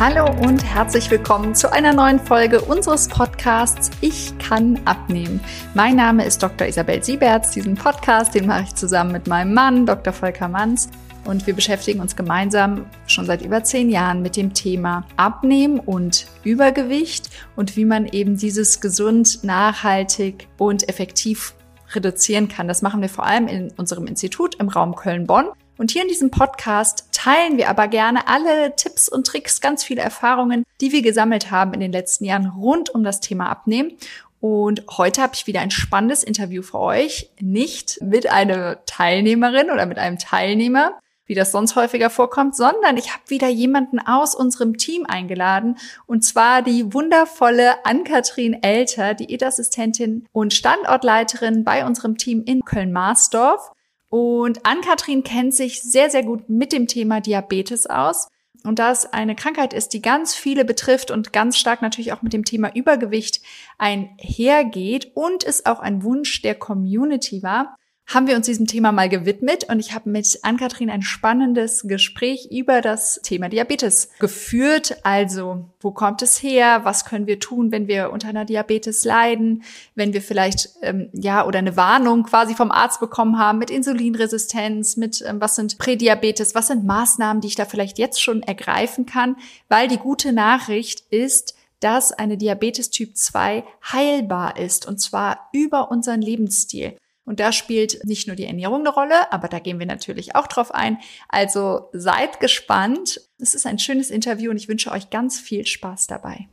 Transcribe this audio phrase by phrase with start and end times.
[0.00, 5.40] Hallo und herzlich willkommen zu einer neuen Folge unseres Podcasts Ich kann abnehmen.
[5.74, 6.66] Mein Name ist Dr.
[6.66, 7.50] Isabel Sieberts.
[7.50, 10.14] Diesen Podcast, den mache ich zusammen mit meinem Mann, Dr.
[10.14, 10.88] Volker Manns.
[11.26, 16.28] Und wir beschäftigen uns gemeinsam schon seit über zehn Jahren mit dem Thema Abnehmen und
[16.44, 21.54] Übergewicht und wie man eben dieses gesund, nachhaltig und effektiv
[21.92, 22.68] reduzieren kann.
[22.68, 25.50] Das machen wir vor allem in unserem Institut im Raum Köln-Bonn.
[25.76, 30.00] Und hier in diesem Podcast teilen wir aber gerne alle Tipps und Tricks, ganz viele
[30.00, 33.92] Erfahrungen, die wir gesammelt haben in den letzten Jahren rund um das Thema Abnehmen.
[34.40, 37.28] Und heute habe ich wieder ein spannendes Interview für euch.
[37.38, 43.12] Nicht mit einer Teilnehmerin oder mit einem Teilnehmer, wie das sonst häufiger vorkommt, sondern ich
[43.12, 45.76] habe wieder jemanden aus unserem Team eingeladen
[46.06, 53.72] und zwar die wundervolle Ann-Kathrin Elter, Diätassistentin und Standortleiterin bei unserem Team in Köln-Marsdorf.
[54.10, 58.28] Und Ann-Kathrin kennt sich sehr, sehr gut mit dem Thema Diabetes aus.
[58.64, 62.20] Und da es eine Krankheit ist, die ganz viele betrifft und ganz stark natürlich auch
[62.20, 63.40] mit dem Thema Übergewicht
[63.78, 67.76] einhergeht und es auch ein Wunsch der Community war,
[68.12, 72.48] haben wir uns diesem Thema mal gewidmet und ich habe mit Ann-Kathrin ein spannendes Gespräch
[72.50, 74.96] über das Thema Diabetes geführt.
[75.04, 76.80] Also, wo kommt es her?
[76.82, 79.62] Was können wir tun, wenn wir unter einer Diabetes leiden?
[79.94, 84.96] Wenn wir vielleicht, ähm, ja, oder eine Warnung quasi vom Arzt bekommen haben mit Insulinresistenz,
[84.96, 89.06] mit ähm, was sind Prädiabetes, was sind Maßnahmen, die ich da vielleicht jetzt schon ergreifen
[89.06, 89.36] kann?
[89.68, 93.62] Weil die gute Nachricht ist, dass eine Diabetes Typ 2
[93.92, 96.96] heilbar ist und zwar über unseren Lebensstil.
[97.30, 100.48] Und da spielt nicht nur die Ernährung eine Rolle, aber da gehen wir natürlich auch
[100.48, 100.98] drauf ein.
[101.28, 103.20] Also seid gespannt.
[103.38, 106.48] Es ist ein schönes Interview und ich wünsche euch ganz viel Spaß dabei.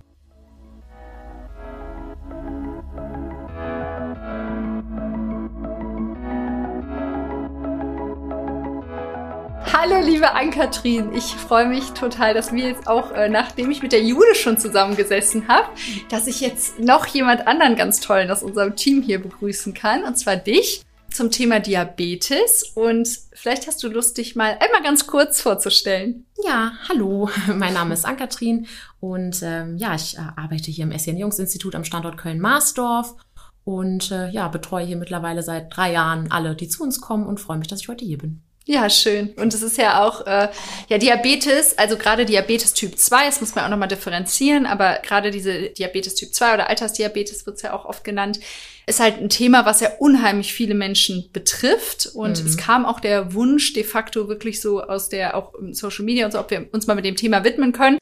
[9.74, 11.14] Hallo, liebe Ann-Kathrin.
[11.14, 14.58] Ich freue mich total, dass wir jetzt auch, äh, nachdem ich mit der Jude schon
[14.58, 15.68] zusammengesessen habe,
[16.10, 20.18] dass ich jetzt noch jemand anderen ganz tollen aus unserem Team hier begrüßen kann, und
[20.18, 22.64] zwar dich zum Thema Diabetes.
[22.76, 26.26] Und vielleicht hast du Lust, dich mal einmal ganz kurz vorzustellen.
[26.46, 28.68] Ja, hallo, mein Name ist Ann-Kathrin
[29.00, 33.16] und ähm, ja, ich äh, arbeite hier im SCN Jungs-Institut am Standort Köln-Marsdorf
[33.64, 37.42] und äh, ja, betreue hier mittlerweile seit drei Jahren alle, die zu uns kommen und
[37.42, 38.47] freue mich, dass ich heute hier bin.
[38.70, 39.30] Ja, schön.
[39.38, 40.50] Und es ist ja auch, äh,
[40.90, 45.32] ja, Diabetes, also gerade Diabetes Typ 2, das muss man auch nochmal differenzieren, aber gerade
[45.32, 48.42] diese Diabetes Typ 2 oder Altersdiabetes wird's ja auch oft genannt,
[48.86, 52.08] ist halt ein Thema, was ja unheimlich viele Menschen betrifft.
[52.14, 52.46] Und mhm.
[52.48, 56.34] es kam auch der Wunsch de facto wirklich so aus der, auch Social Media und
[56.34, 57.98] so, ob wir uns mal mit dem Thema widmen können.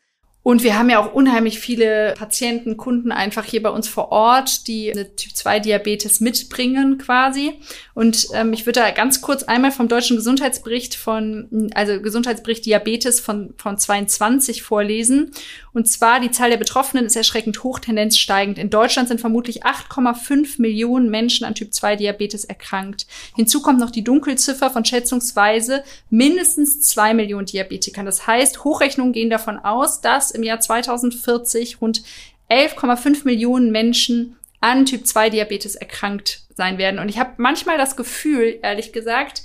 [0.45, 4.67] Und wir haben ja auch unheimlich viele Patienten, Kunden einfach hier bei uns vor Ort,
[4.67, 7.53] die eine Typ-2-Diabetes mitbringen quasi.
[7.95, 13.19] Und ähm, ich würde da ganz kurz einmal vom deutschen Gesundheitsbericht von, also Gesundheitsbericht Diabetes
[13.19, 15.31] von, von 22 vorlesen.
[15.73, 18.59] Und zwar die Zahl der Betroffenen ist erschreckend hoch, Tendenz steigend.
[18.59, 23.07] In Deutschland sind vermutlich 8,5 Millionen Menschen an Typ-2-Diabetes erkrankt.
[23.35, 28.05] Hinzu kommt noch die Dunkelziffer von schätzungsweise mindestens zwei Millionen Diabetikern.
[28.05, 32.03] Das heißt, Hochrechnungen gehen davon aus, dass im Jahr 2040 rund
[32.49, 36.99] 11,5 Millionen Menschen an Typ 2 Diabetes erkrankt sein werden.
[36.99, 39.43] Und ich habe manchmal das Gefühl, ehrlich gesagt,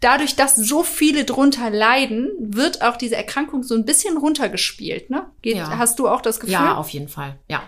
[0.00, 5.10] dadurch, dass so viele drunter leiden, wird auch diese Erkrankung so ein bisschen runtergespielt.
[5.10, 5.26] Ne?
[5.42, 5.78] Geht, ja.
[5.78, 6.54] Hast du auch das Gefühl?
[6.54, 7.38] Ja, auf jeden Fall.
[7.48, 7.62] Ja.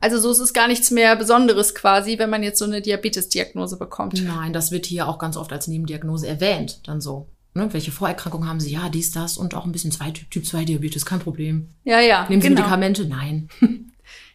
[0.00, 3.78] Also so ist es gar nichts mehr Besonderes quasi, wenn man jetzt so eine Diabetes-Diagnose
[3.78, 4.22] bekommt.
[4.22, 7.26] Nein, das wird hier auch ganz oft als Nebendiagnose erwähnt, dann so.
[7.58, 8.70] Ne, welche Vorerkrankungen haben Sie?
[8.70, 11.70] Ja, dies, das und auch ein bisschen zwei, Typ 2 Diabetes, kein Problem.
[11.82, 12.28] Ja, ja.
[12.28, 12.60] Nehmen Sie genau.
[12.60, 13.04] Medikamente?
[13.04, 13.48] Nein.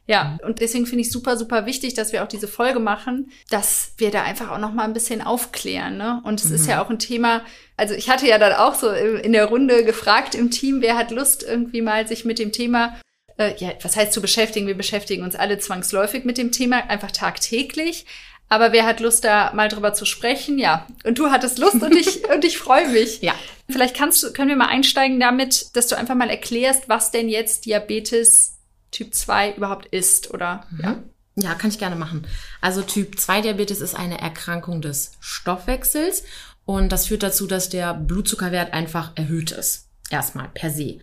[0.06, 3.94] Ja, und deswegen finde ich super, super wichtig, dass wir auch diese Folge machen, dass
[3.96, 5.96] wir da einfach auch noch mal ein bisschen aufklären.
[5.96, 6.22] Ne?
[6.26, 6.56] Und es mhm.
[6.56, 7.42] ist ja auch ein Thema,
[7.78, 11.12] also ich hatte ja dann auch so in der Runde gefragt im Team, wer hat
[11.12, 12.98] Lust irgendwie mal sich mit dem Thema
[13.38, 14.68] äh, ja, was heißt zu beschäftigen?
[14.68, 18.06] Wir beschäftigen uns alle zwangsläufig mit dem Thema, einfach tagtäglich.
[18.50, 20.60] Aber wer hat Lust, da mal drüber zu sprechen?
[20.60, 20.86] Ja.
[21.04, 23.22] Und du hattest Lust und ich, und ich freue mich.
[23.22, 23.34] Ja.
[23.70, 27.30] Vielleicht kannst du, können wir mal einsteigen damit, dass du einfach mal erklärst, was denn
[27.30, 28.58] jetzt Diabetes
[28.92, 30.66] Typ 2 überhaupt ist, oder?
[30.72, 30.80] Mhm.
[30.84, 31.04] Ja.
[31.36, 32.28] Ja, kann ich gerne machen.
[32.62, 36.24] Also Typ 2 Diabetes ist eine Erkrankung des Stoffwechsels
[36.66, 39.90] und das führt dazu, dass der Blutzuckerwert einfach erhöht ist.
[40.12, 41.00] Erstmal per se.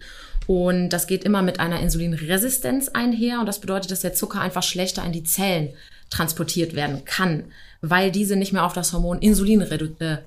[0.47, 4.63] Und das geht immer mit einer Insulinresistenz einher und das bedeutet, dass der Zucker einfach
[4.63, 5.75] schlechter in die Zellen
[6.11, 7.45] transportiert werden kann,
[7.81, 9.79] weil diese nicht mehr auf das Hormon Insulin äh,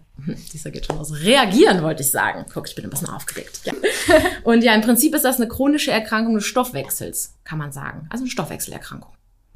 [0.53, 2.45] dieser geht schon aus, reagieren, wollte ich sagen.
[2.51, 3.62] Guck, ich bin ein bisschen aufgeregt.
[3.65, 3.74] Ja.
[4.44, 8.07] Und ja, im Prinzip ist das eine chronische Erkrankung des Stoffwechsels, kann man sagen.
[8.09, 9.12] Also eine Stoffwechselerkrankung.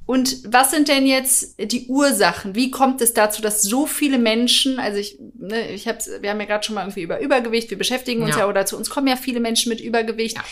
[0.06, 2.56] Und was sind denn jetzt die Ursachen?
[2.56, 6.40] Wie kommt es dazu, dass so viele Menschen, also ich, ne, ich hab's, wir haben
[6.40, 8.44] ja gerade schon mal irgendwie über Übergewicht, wir beschäftigen uns ja.
[8.44, 10.38] ja, oder zu uns kommen ja viele Menschen mit Übergewicht.
[10.38, 10.44] Ja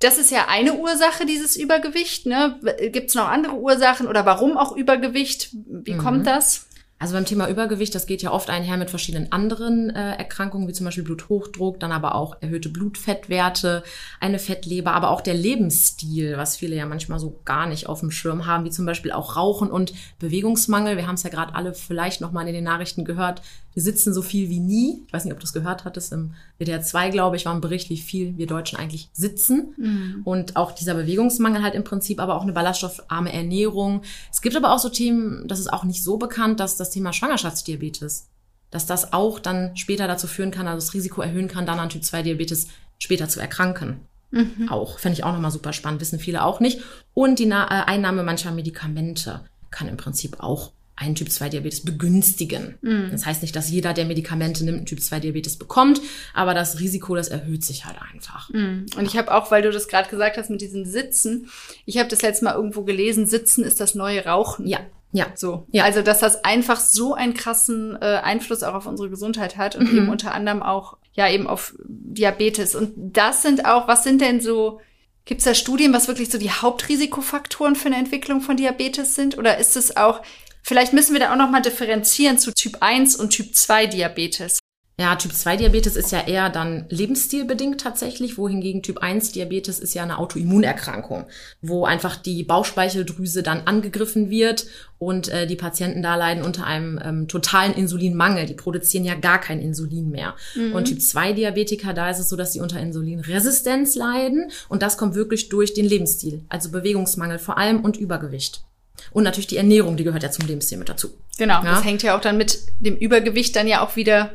[0.00, 2.26] das ist ja eine Ursache, dieses Übergewicht.
[2.26, 2.58] Ne?
[2.92, 5.50] Gibt es noch andere Ursachen oder warum auch Übergewicht?
[5.52, 5.98] Wie mhm.
[5.98, 6.66] kommt das?
[7.00, 10.74] Also beim Thema Übergewicht, das geht ja oft einher mit verschiedenen anderen äh, Erkrankungen, wie
[10.74, 13.82] zum Beispiel Bluthochdruck, dann aber auch erhöhte Blutfettwerte,
[14.20, 18.10] eine Fettleber, aber auch der Lebensstil, was viele ja manchmal so gar nicht auf dem
[18.10, 20.98] Schirm haben, wie zum Beispiel auch Rauchen und Bewegungsmangel.
[20.98, 23.40] Wir haben es ja gerade alle vielleicht nochmal in den Nachrichten gehört.
[23.72, 25.02] Wir sitzen so viel wie nie.
[25.06, 26.12] Ich weiß nicht, ob du es gehört hattest.
[26.12, 29.74] Im WDR 2, glaube ich, war ein Bericht, wie viel wir Deutschen eigentlich sitzen.
[29.76, 30.22] Mhm.
[30.24, 34.02] Und auch dieser Bewegungsmangel halt im Prinzip, aber auch eine ballaststoffarme Ernährung.
[34.32, 37.12] Es gibt aber auch so Themen, das ist auch nicht so bekannt, dass das Thema
[37.12, 38.28] Schwangerschaftsdiabetes,
[38.70, 41.90] dass das auch dann später dazu führen kann, also das Risiko erhöhen kann, dann an
[41.90, 42.68] Typ 2 Diabetes
[42.98, 44.00] später zu erkranken.
[44.30, 44.68] Mhm.
[44.68, 46.80] Auch, fände ich auch nochmal super spannend, wissen viele auch nicht.
[47.14, 49.40] Und die Na äh, Einnahme mancher Medikamente
[49.70, 52.78] kann im Prinzip auch einen Typ-2-Diabetes begünstigen.
[52.82, 53.10] Mm.
[53.10, 56.00] Das heißt nicht, dass jeder, der Medikamente nimmt, einen Typ-2-Diabetes bekommt,
[56.34, 58.50] aber das Risiko, das erhöht sich halt einfach.
[58.50, 58.84] Mm.
[58.96, 61.48] Und ich habe auch, weil du das gerade gesagt hast mit diesen Sitzen,
[61.86, 64.66] ich habe das letzte Mal irgendwo gelesen, Sitzen ist das neue Rauchen.
[64.66, 64.80] Ja.
[65.12, 65.28] Ja.
[65.34, 65.66] So.
[65.72, 65.84] Ja.
[65.84, 69.90] Also, dass das einfach so einen krassen äh, Einfluss auch auf unsere Gesundheit hat und
[69.90, 69.98] mhm.
[69.98, 72.74] eben unter anderem auch, ja, eben auf Diabetes.
[72.74, 74.80] Und das sind auch, was sind denn so,
[75.26, 79.38] Gibt es da Studien, was wirklich so die Hauptrisikofaktoren für eine Entwicklung von Diabetes sind?
[79.38, 80.22] Oder ist es auch,
[80.62, 84.58] Vielleicht müssen wir da auch nochmal differenzieren zu Typ 1 und Typ 2 Diabetes.
[85.00, 89.94] Ja, Typ 2 Diabetes ist ja eher dann lebensstilbedingt tatsächlich, wohingegen Typ 1 Diabetes ist
[89.94, 91.24] ja eine Autoimmunerkrankung,
[91.62, 94.66] wo einfach die Bauchspeicheldrüse dann angegriffen wird
[94.98, 98.44] und äh, die Patienten da leiden unter einem ähm, totalen Insulinmangel.
[98.44, 100.34] Die produzieren ja gar kein Insulin mehr.
[100.54, 100.74] Mhm.
[100.74, 104.98] Und Typ 2 Diabetiker, da ist es so, dass sie unter Insulinresistenz leiden und das
[104.98, 108.64] kommt wirklich durch den Lebensstil, also Bewegungsmangel vor allem und Übergewicht.
[109.12, 111.10] Und natürlich die Ernährung, die gehört ja zum Lebensstil mit dazu.
[111.38, 111.74] Genau, ja?
[111.74, 114.30] das hängt ja auch dann mit dem Übergewicht dann ja auch wieder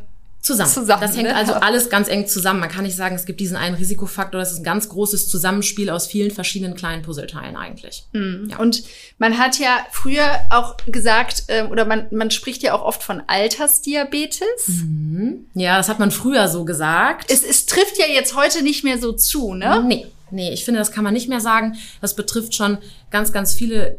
[0.45, 0.69] zusammen.
[0.69, 1.35] zusammen das hängt ne?
[1.35, 2.59] also alles ganz eng zusammen.
[2.59, 4.39] Man kann nicht sagen, es gibt diesen einen Risikofaktor.
[4.39, 8.05] Das ist ein ganz großes Zusammenspiel aus vielen verschiedenen kleinen Puzzleteilen eigentlich.
[8.13, 8.49] Mhm.
[8.51, 8.57] Ja.
[8.57, 8.83] Und
[9.17, 13.23] man hat ja früher auch gesagt, äh, oder man, man spricht ja auch oft von
[13.27, 14.67] Altersdiabetes.
[14.67, 15.47] Mhm.
[15.55, 17.31] Ja, das hat man früher so gesagt.
[17.31, 19.83] Es, es trifft ja jetzt heute nicht mehr so zu, ne?
[19.85, 20.07] Nee.
[20.31, 21.77] Nee, ich finde, das kann man nicht mehr sagen.
[22.01, 22.79] Das betrifft schon
[23.11, 23.97] ganz, ganz viele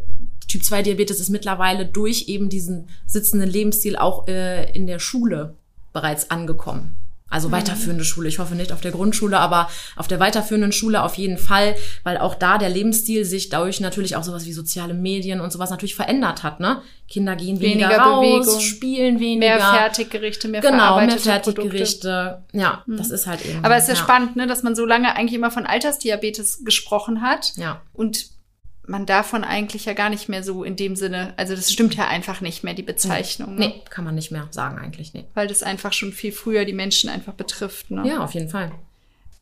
[0.48, 5.54] Typ 2 Diabetes ist mittlerweile durch eben diesen sitzenden Lebensstil auch äh, in der Schule
[5.92, 6.96] bereits angekommen.
[7.28, 7.52] Also mhm.
[7.52, 8.28] weiterführende Schule.
[8.28, 12.18] Ich hoffe nicht auf der Grundschule, aber auf der weiterführenden Schule auf jeden Fall, weil
[12.18, 15.96] auch da der Lebensstil sich dadurch natürlich auch sowas wie soziale Medien und sowas natürlich
[15.96, 16.60] verändert hat.
[16.60, 16.82] Ne?
[17.08, 19.56] Kinder gehen weniger, weniger raus, Bewegung, spielen weniger.
[19.56, 22.42] Mehr Fertiggerichte, mehr Genau, mehr Fertiggerichte.
[22.42, 22.58] Produkte.
[22.58, 22.96] Ja, mhm.
[22.96, 23.64] das ist halt eben.
[23.64, 26.64] Aber es ist ja, ja spannend, ne, dass man so lange eigentlich immer von Altersdiabetes
[26.64, 27.54] gesprochen hat.
[27.56, 27.82] Ja.
[27.92, 28.35] Und
[28.86, 32.06] man davon eigentlich ja gar nicht mehr so in dem Sinne, also das stimmt ja
[32.08, 33.54] einfach nicht mehr, die Bezeichnung.
[33.54, 33.68] Ne?
[33.68, 35.24] Nee, kann man nicht mehr sagen eigentlich, nee.
[35.34, 37.90] Weil das einfach schon viel früher die Menschen einfach betrifft.
[37.90, 38.06] Ne?
[38.06, 38.72] Ja, auf jeden Fall.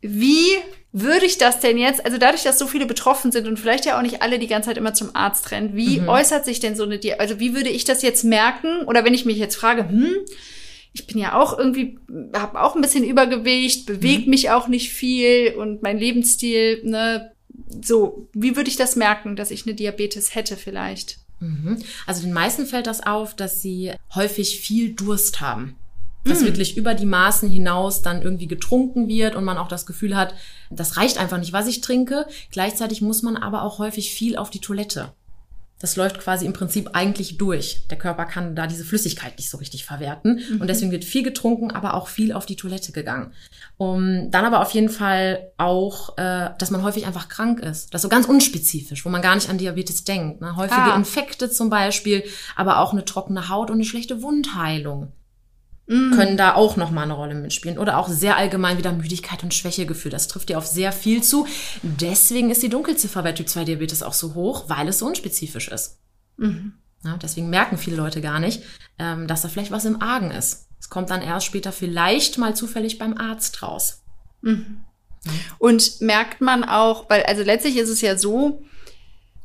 [0.00, 0.46] Wie
[0.92, 3.98] würde ich das denn jetzt, also dadurch, dass so viele betroffen sind und vielleicht ja
[3.98, 6.08] auch nicht alle die ganze Zeit immer zum Arzt rennen, wie mhm.
[6.08, 8.84] äußert sich denn so eine, also wie würde ich das jetzt merken?
[8.86, 10.14] Oder wenn ich mich jetzt frage, hm,
[10.92, 11.98] ich bin ja auch irgendwie,
[12.32, 14.30] habe auch ein bisschen Übergewicht, bewege mhm.
[14.30, 17.33] mich auch nicht viel und mein Lebensstil, ne,
[17.82, 21.18] so, wie würde ich das merken, dass ich eine Diabetes hätte vielleicht?
[21.40, 21.78] Mhm.
[22.06, 25.76] Also den meisten fällt das auf, dass sie häufig viel Durst haben.
[26.24, 26.44] Dass mm.
[26.46, 30.34] wirklich über die Maßen hinaus dann irgendwie getrunken wird und man auch das Gefühl hat,
[30.70, 32.26] das reicht einfach nicht, was ich trinke.
[32.50, 35.12] Gleichzeitig muss man aber auch häufig viel auf die Toilette
[35.84, 37.86] das läuft quasi im Prinzip eigentlich durch.
[37.90, 40.40] Der Körper kann da diese Flüssigkeit nicht so richtig verwerten.
[40.48, 40.62] Mhm.
[40.62, 43.34] Und deswegen wird viel getrunken, aber auch viel auf die Toilette gegangen.
[43.76, 47.92] Um, dann aber auf jeden Fall auch, äh, dass man häufig einfach krank ist.
[47.92, 50.40] Das ist so ganz unspezifisch, wo man gar nicht an Diabetes denkt.
[50.40, 50.56] Ne?
[50.56, 50.96] Häufige ah.
[50.96, 52.24] Infekte zum Beispiel,
[52.56, 55.12] aber auch eine trockene Haut und eine schlechte Wundheilung.
[55.86, 57.78] Können da auch nochmal eine Rolle mitspielen.
[57.78, 60.10] Oder auch sehr allgemein wieder Müdigkeit und Schwächegefühl.
[60.10, 61.46] Das trifft dir auf sehr viel zu.
[61.82, 65.68] Deswegen ist die Dunkelziffer bei Typ 2 Diabetes auch so hoch, weil es so unspezifisch
[65.68, 65.98] ist.
[66.38, 66.74] Mhm.
[67.04, 68.62] Ja, deswegen merken viele Leute gar nicht,
[68.98, 70.68] ähm, dass da vielleicht was im Argen ist.
[70.80, 74.02] Es kommt dann erst später vielleicht mal zufällig beim Arzt raus.
[74.40, 74.84] Mhm.
[75.58, 78.62] Und merkt man auch, weil also letztlich ist es ja so,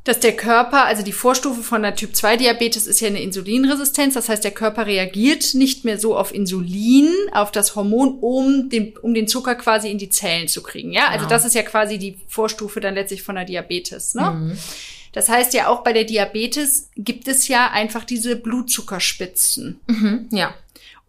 [0.05, 4.13] dass der Körper, also die Vorstufe von der Typ 2 Diabetes ist ja eine Insulinresistenz.
[4.13, 8.97] Das heißt, der Körper reagiert nicht mehr so auf Insulin, auf das Hormon, um den,
[8.97, 10.93] um den Zucker quasi in die Zellen zu kriegen.
[10.93, 11.29] Ja, also genau.
[11.29, 14.15] das ist ja quasi die Vorstufe dann letztlich von der Diabetes.
[14.15, 14.31] Ne?
[14.31, 14.57] Mhm.
[15.11, 19.79] Das heißt ja auch bei der Diabetes gibt es ja einfach diese Blutzuckerspitzen.
[19.87, 20.53] Mhm, ja.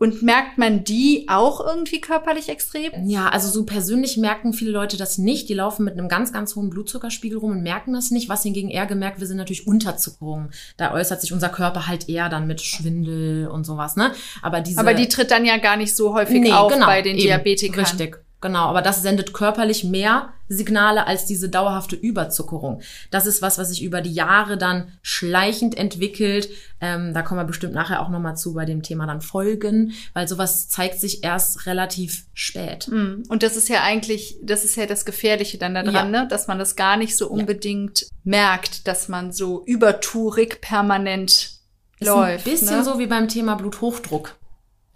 [0.02, 2.90] Und merkt man die auch irgendwie körperlich extrem?
[3.07, 5.50] Ja, also so persönlich merken viele Leute das nicht.
[5.50, 8.30] Die laufen mit einem ganz, ganz hohen Blutzuckerspiegel rum und merken das nicht.
[8.30, 10.52] Was hingegen eher gemerkt, wir sind natürlich Unterzuckerung.
[10.78, 14.12] Da äußert sich unser Körper halt eher dann mit Schwindel und sowas, ne?
[14.40, 14.80] Aber diese.
[14.80, 17.26] Aber die tritt dann ja gar nicht so häufig nee, auf genau, bei den eben,
[17.26, 17.85] Diabetikern.
[17.85, 18.16] Richtig.
[18.40, 22.80] Genau, aber das sendet körperlich mehr Signale als diese dauerhafte Überzuckerung.
[23.11, 26.49] Das ist was, was sich über die Jahre dann schleichend entwickelt.
[26.80, 30.26] Ähm, da kommen wir bestimmt nachher auch nochmal zu bei dem Thema dann Folgen, weil
[30.26, 32.88] sowas zeigt sich erst relativ spät.
[32.88, 33.23] Mm.
[33.28, 36.04] Und das ist ja eigentlich, das ist ja das Gefährliche dann daran, ja.
[36.23, 36.28] ne?
[36.28, 38.09] dass man das gar nicht so unbedingt ja.
[38.25, 41.30] merkt, dass man so übertourig permanent
[42.00, 42.47] ist läuft.
[42.47, 42.85] Ein bisschen ne?
[42.85, 44.35] so wie beim Thema Bluthochdruck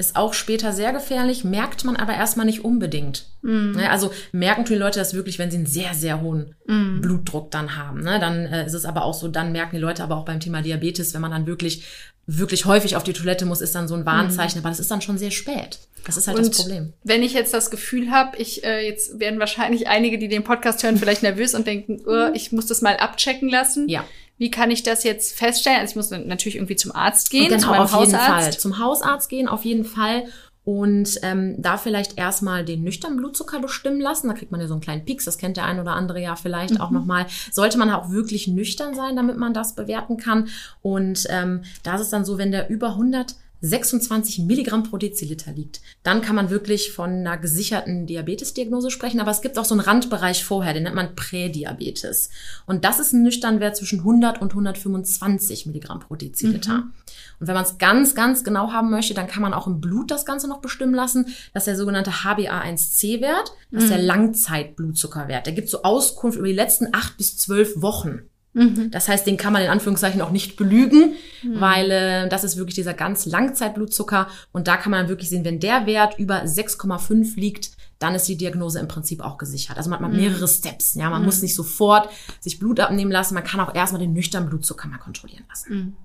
[0.07, 3.27] ist auch später sehr gefährlich, merkt man aber erstmal nicht unbedingt.
[3.43, 3.77] Mm.
[3.91, 7.01] Also merken die Leute das wirklich, wenn sie einen sehr, sehr hohen mm.
[7.01, 8.03] Blutdruck dann haben.
[8.03, 8.19] Ne?
[8.21, 10.63] Dann äh, ist es aber auch so, dann merken die Leute aber auch beim Thema
[10.63, 11.85] Diabetes, wenn man dann wirklich,
[12.27, 14.65] wirklich häufig auf die Toilette muss, ist dann so ein Warnzeichen, mm.
[14.65, 15.79] aber das ist dann schon sehr spät.
[16.05, 16.93] Das ist halt Und das Problem.
[17.03, 20.83] Wenn ich jetzt das Gefühl habe, ich äh, jetzt werden wahrscheinlich einige, die den Podcast
[20.83, 23.89] hören, vielleicht nervös und denken, oh, ich muss das mal abchecken lassen.
[23.89, 24.05] Ja.
[24.37, 25.81] Wie kann ich das jetzt feststellen?
[25.81, 28.13] Also ich muss natürlich irgendwie zum Arzt gehen, genau, zu meinem auf Hausarzt.
[28.13, 28.59] jeden Fall.
[28.59, 30.25] Zum Hausarzt gehen, auf jeden Fall.
[30.65, 34.29] Und ähm, da vielleicht erstmal den nüchternen Blutzucker bestimmen lassen.
[34.29, 36.37] Da kriegt man ja so einen kleinen Pieks, das kennt der ein oder andere ja
[36.37, 36.81] vielleicht mhm.
[36.81, 37.27] auch nochmal.
[37.53, 40.49] Sollte man auch wirklich nüchtern sein, damit man das bewerten kann.
[40.81, 45.53] Und ähm, da ist es dann so, wenn der über 100 26 Milligramm pro Deziliter
[45.53, 49.21] liegt, dann kann man wirklich von einer gesicherten Diabetesdiagnose sprechen.
[49.21, 52.31] Aber es gibt auch so einen Randbereich vorher, den nennt man Prädiabetes.
[52.67, 56.79] Und das ist ein Nüchternwert zwischen 100 und 125 Milligramm pro Deziliter.
[56.79, 56.93] Mhm.
[57.41, 60.11] Und wenn man es ganz, ganz genau haben möchte, dann kann man auch im Blut
[60.11, 61.27] das Ganze noch bestimmen lassen.
[61.53, 63.53] Das ist der sogenannte HbA1c-Wert.
[63.71, 64.07] Das ist der mhm.
[64.07, 65.47] Langzeitblutzuckerwert.
[65.47, 68.23] Der gibt so Auskunft über die letzten acht bis zwölf Wochen.
[68.55, 68.91] Mhm.
[68.91, 71.61] Das heißt, den kann man in Anführungszeichen auch nicht belügen, mhm.
[71.61, 75.61] weil äh, das ist wirklich dieser ganz Langzeitblutzucker und da kann man wirklich sehen, wenn
[75.61, 79.77] der Wert über 6,5 liegt, dann ist die Diagnose im Prinzip auch gesichert.
[79.77, 80.17] Also man hat mhm.
[80.17, 80.95] mehrere Steps.
[80.95, 81.27] Ja, man mhm.
[81.27, 82.09] muss nicht sofort
[82.41, 85.97] sich Blut abnehmen lassen, man kann auch erstmal den nüchternen Blutzucker mal kontrollieren lassen.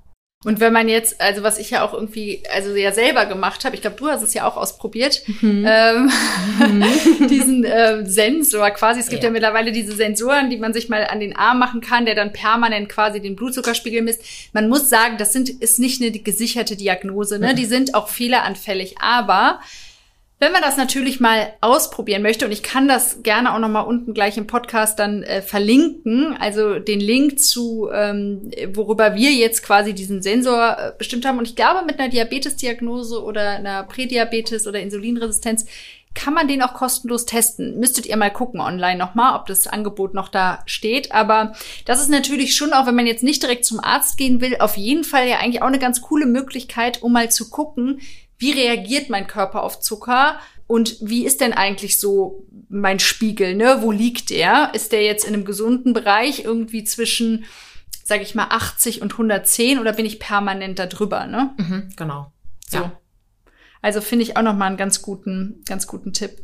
[0.45, 3.75] Und wenn man jetzt, also was ich ja auch irgendwie, also ja selber gemacht habe,
[3.75, 5.65] ich glaube, du hast es ja auch ausprobiert, mhm.
[5.67, 6.09] Ähm,
[6.59, 7.27] mhm.
[7.27, 9.01] diesen äh, Sensor quasi.
[9.01, 9.27] Es gibt ja.
[9.27, 9.33] ja.
[9.33, 12.87] mittlerweile diese Sensoren, die man sich mal an den Arm machen kann, der dann permanent
[12.87, 14.23] quasi den Blutzuckerspiegel misst.
[14.53, 17.51] Man muss sagen, das sind, ist nicht eine gesicherte Diagnose, ne?
[17.51, 17.55] Mhm.
[17.57, 19.59] Die sind auch fehleranfällig, aber
[20.39, 23.81] wenn man das natürlich mal ausprobieren möchte, und ich kann das gerne auch noch mal
[23.81, 29.63] unten gleich im Podcast dann äh, verlinken, also den Link zu, ähm, worüber wir jetzt
[29.63, 31.39] quasi diesen Sensor äh, bestimmt haben.
[31.39, 35.65] Und ich glaube, mit einer Diabetesdiagnose oder einer Prädiabetes oder Insulinresistenz
[36.15, 37.77] kann man den auch kostenlos testen.
[37.77, 41.11] Müsstet ihr mal gucken online nochmal, ob das Angebot noch da steht.
[41.11, 41.53] Aber
[41.85, 44.77] das ist natürlich schon, auch wenn man jetzt nicht direkt zum Arzt gehen will, auf
[44.77, 48.01] jeden Fall ja eigentlich auch eine ganz coole Möglichkeit, um mal zu gucken,
[48.39, 53.79] wie reagiert mein Körper auf Zucker und wie ist denn eigentlich so mein Spiegel, ne?
[53.81, 54.71] Wo liegt der?
[54.73, 57.45] Ist der jetzt in einem gesunden Bereich irgendwie zwischen,
[58.03, 61.53] sage ich mal, 80 und 110 oder bin ich permanent da drüber, ne?
[61.57, 62.31] Mhm, genau.
[62.67, 62.77] So.
[62.77, 62.91] Ja.
[63.81, 66.37] Also finde ich auch noch mal einen ganz guten, ganz guten Tipp.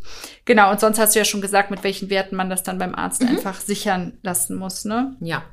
[0.46, 0.72] Genau.
[0.72, 3.22] Und sonst hast du ja schon gesagt, mit welchen Werten man das dann beim Arzt
[3.22, 3.30] mhm.
[3.30, 5.16] einfach sichern lassen muss, ne?
[5.20, 5.44] Ja.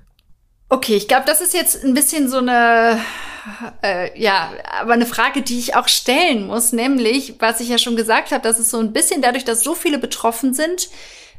[0.73, 2.99] Okay, ich glaube, das ist jetzt ein bisschen so eine,
[3.83, 4.51] äh, ja,
[4.81, 8.43] aber eine Frage, die ich auch stellen muss, nämlich, was ich ja schon gesagt habe,
[8.43, 10.89] dass es so ein bisschen dadurch, dass so viele betroffen sind,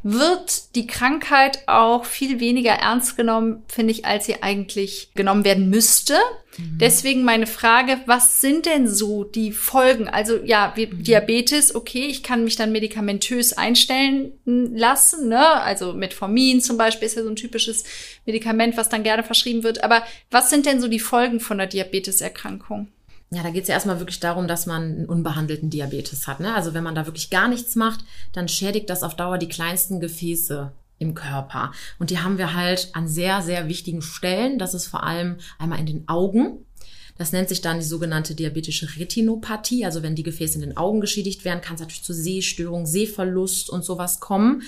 [0.03, 5.69] wird die Krankheit auch viel weniger ernst genommen, finde ich, als sie eigentlich genommen werden
[5.69, 6.15] müsste.
[6.57, 6.77] Mhm.
[6.77, 10.09] Deswegen meine Frage, was sind denn so die Folgen?
[10.09, 11.03] Also ja, wie mhm.
[11.03, 15.61] Diabetes, okay, ich kann mich dann medikamentös einstellen lassen, ne?
[15.61, 17.85] Also Metformin zum Beispiel ist ja so ein typisches
[18.25, 19.83] Medikament, was dann gerne verschrieben wird.
[19.83, 22.89] Aber was sind denn so die Folgen von der Diabeteserkrankung?
[23.33, 26.39] Ja, da geht es ja erstmal wirklich darum, dass man einen unbehandelten Diabetes hat.
[26.39, 26.53] Ne?
[26.53, 29.99] Also wenn man da wirklich gar nichts macht, dann schädigt das auf Dauer die kleinsten
[29.99, 31.71] Gefäße im Körper.
[31.99, 34.59] Und die haben wir halt an sehr, sehr wichtigen Stellen.
[34.59, 36.65] Das ist vor allem einmal in den Augen.
[37.17, 39.85] Das nennt sich dann die sogenannte diabetische Retinopathie.
[39.85, 43.69] Also wenn die Gefäße in den Augen geschädigt werden, kann es natürlich zu Sehstörungen, Sehverlust
[43.69, 44.63] und sowas kommen.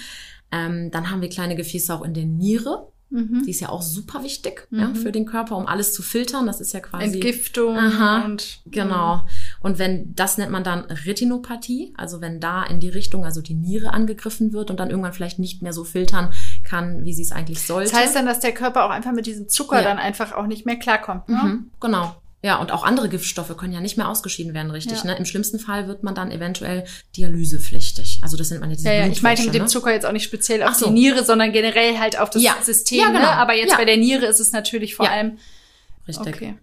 [0.51, 2.87] Ähm, dann haben wir kleine Gefäße auch in der Niere.
[3.09, 3.43] Mhm.
[3.45, 4.79] Die ist ja auch super wichtig mhm.
[4.79, 6.47] ja, für den Körper, um alles zu filtern.
[6.47, 9.25] Das ist ja quasi Entgiftung aha, und genau.
[9.61, 13.53] Und wenn das nennt man dann Retinopathie, also wenn da in die Richtung, also die
[13.53, 16.31] Niere angegriffen wird und dann irgendwann vielleicht nicht mehr so filtern
[16.63, 17.91] kann, wie sie es eigentlich sollte.
[17.91, 19.83] Das heißt dann, dass der Körper auch einfach mit diesem Zucker ja.
[19.83, 21.29] dann einfach auch nicht mehr klarkommt.
[21.29, 21.35] Ne?
[21.43, 22.15] Mhm, genau.
[22.45, 24.99] Ja, und auch andere Giftstoffe können ja nicht mehr ausgeschieden werden, richtig.
[24.99, 25.05] Ja.
[25.05, 25.17] Ne?
[25.17, 26.85] Im schlimmsten Fall wird man dann eventuell
[27.17, 28.19] dialysepflichtig.
[28.21, 29.07] Also das nennt man jetzt diese ja, ja.
[29.07, 29.67] Ich meinte mit dem ne?
[29.67, 30.85] Zucker jetzt auch nicht speziell auf so.
[30.85, 32.55] die Niere, sondern generell halt auf das ja.
[32.61, 32.99] System.
[32.99, 33.21] Ja, genau.
[33.21, 33.31] ne?
[33.31, 35.39] Aber jetzt bei der Niere ist es natürlich vor allem.
[36.07, 36.35] Richtig.
[36.35, 36.55] Okay.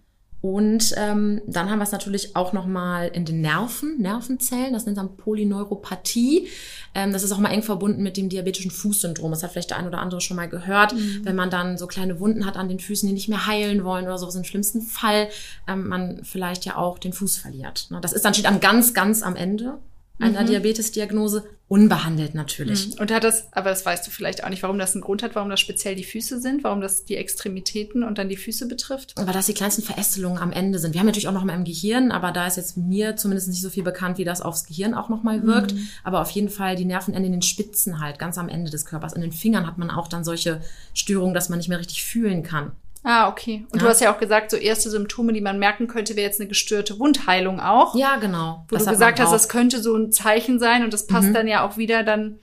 [0.43, 4.97] Und ähm, dann haben wir es natürlich auch nochmal in den Nerven, Nervenzellen, das nennt
[4.97, 6.49] man Polyneuropathie.
[6.93, 9.31] Ähm, das ist auch mal eng verbunden mit dem diabetischen Fußsyndrom.
[9.31, 10.95] Das hat vielleicht der ein oder andere schon mal gehört.
[10.95, 11.21] Mhm.
[11.23, 14.03] Wenn man dann so kleine Wunden hat an den Füßen, die nicht mehr heilen wollen
[14.03, 15.29] oder sowas, im schlimmsten Fall
[15.65, 17.87] ähm, man vielleicht ja auch den Fuß verliert.
[17.89, 18.01] Ne?
[18.01, 19.79] Das ist dann steht am ganz, ganz am Ende
[20.19, 20.47] einer mhm.
[20.47, 22.89] Diabetesdiagnose, unbehandelt natürlich.
[22.89, 23.01] Mhm.
[23.01, 25.33] Und hat das, aber das weißt du vielleicht auch nicht, warum das einen Grund hat,
[25.33, 29.13] warum das speziell die Füße sind, warum das die Extremitäten und dann die Füße betrifft?
[29.17, 30.93] Aber das die kleinsten Verästelungen am Ende sind.
[30.93, 33.61] Wir haben natürlich auch noch mal im Gehirn, aber da ist jetzt mir zumindest nicht
[33.61, 35.73] so viel bekannt, wie das aufs Gehirn auch noch mal wirkt.
[35.73, 35.87] Mhm.
[36.03, 39.13] Aber auf jeden Fall die Nervenenden in den Spitzen halt, ganz am Ende des Körpers.
[39.13, 40.61] In den Fingern hat man auch dann solche
[40.93, 42.73] Störungen, dass man nicht mehr richtig fühlen kann.
[43.03, 43.65] Ah, okay.
[43.71, 43.83] Und ja.
[43.83, 46.47] du hast ja auch gesagt, so erste Symptome, die man merken könnte, wäre jetzt eine
[46.47, 47.95] gestörte Wundheilung auch.
[47.95, 48.65] Ja, genau.
[48.69, 51.33] Wo das du gesagt hast, das könnte so ein Zeichen sein und das passt mhm.
[51.33, 52.39] dann ja auch wieder dann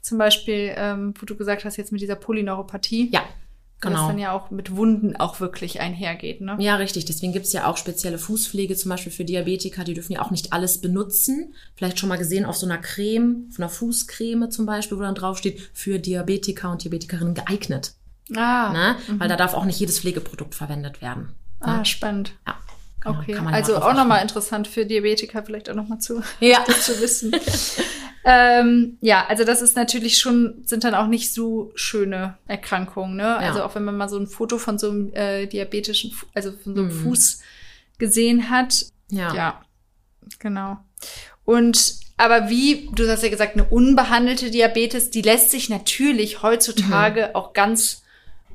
[0.00, 3.10] zum Beispiel, ähm, wo du gesagt hast, jetzt mit dieser Polyneuropathie.
[3.12, 3.22] Ja.
[3.80, 3.98] Genau.
[3.98, 6.56] Das dann ja auch mit Wunden auch wirklich einhergeht, ne?
[6.58, 7.04] Ja, richtig.
[7.04, 10.52] Deswegen gibt's ja auch spezielle Fußpflege, zum Beispiel für Diabetiker, die dürfen ja auch nicht
[10.52, 11.54] alles benutzen.
[11.76, 15.14] Vielleicht schon mal gesehen auf so einer Creme, auf einer Fußcreme zum Beispiel, wo dann
[15.14, 17.92] draufsteht, für Diabetiker und Diabetikerinnen geeignet.
[18.36, 18.72] Ah.
[18.72, 18.96] Ne?
[19.06, 19.20] Mhm.
[19.20, 21.34] Weil da darf auch nicht jedes Pflegeprodukt verwendet werden.
[21.60, 21.84] Ah, ne?
[21.84, 22.32] spannend.
[22.46, 22.56] Ja.
[23.00, 26.64] Genau, okay, also auch nochmal interessant für Diabetiker vielleicht auch nochmal zu, ja.
[26.80, 27.32] zu wissen.
[28.24, 33.22] ähm, ja, also das ist natürlich schon, sind dann auch nicht so schöne Erkrankungen, ne?
[33.22, 33.36] Ja.
[33.36, 36.74] Also auch wenn man mal so ein Foto von so einem äh, diabetischen, also von
[36.74, 37.02] so einem mhm.
[37.02, 37.40] Fuß
[37.98, 38.86] gesehen hat.
[39.10, 39.32] Ja.
[39.34, 39.60] Ja,
[40.40, 40.78] genau.
[41.44, 47.28] Und aber wie, du hast ja gesagt, eine unbehandelte Diabetes, die lässt sich natürlich heutzutage
[47.28, 47.34] mhm.
[47.36, 48.02] auch ganz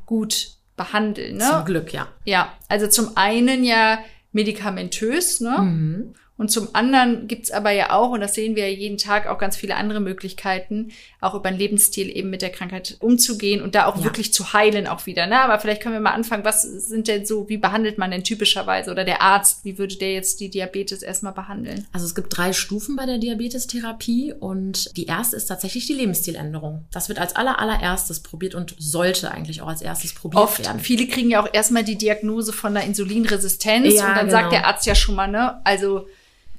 [0.05, 1.37] gut behandeln.
[1.37, 1.43] Ne?
[1.49, 2.07] Zum Glück, ja.
[2.25, 3.99] Ja, also zum einen ja
[4.31, 5.57] medikamentös, ne?
[5.59, 6.13] Mhm.
[6.35, 9.37] Und zum anderen gibt's aber ja auch, und das sehen wir ja jeden Tag, auch
[9.37, 13.85] ganz viele andere Möglichkeiten, auch über einen Lebensstil eben mit der Krankheit umzugehen und da
[13.85, 14.03] auch ja.
[14.03, 15.27] wirklich zu heilen auch wieder.
[15.27, 15.39] Ne?
[15.39, 18.89] Aber vielleicht können wir mal anfangen, was sind denn so, wie behandelt man denn typischerweise
[18.89, 21.85] oder der Arzt, wie würde der jetzt die Diabetes erstmal behandeln?
[21.91, 26.85] Also es gibt drei Stufen bei der Diabetestherapie und die erste ist tatsächlich die Lebensstiländerung.
[26.91, 30.79] Das wird als aller, allererstes probiert und sollte eigentlich auch als erstes probiert Oft, werden.
[30.79, 34.39] Viele kriegen ja auch erstmal die Diagnose von der Insulinresistenz ja, und dann genau.
[34.39, 36.07] sagt der Arzt ja schon mal, ne, also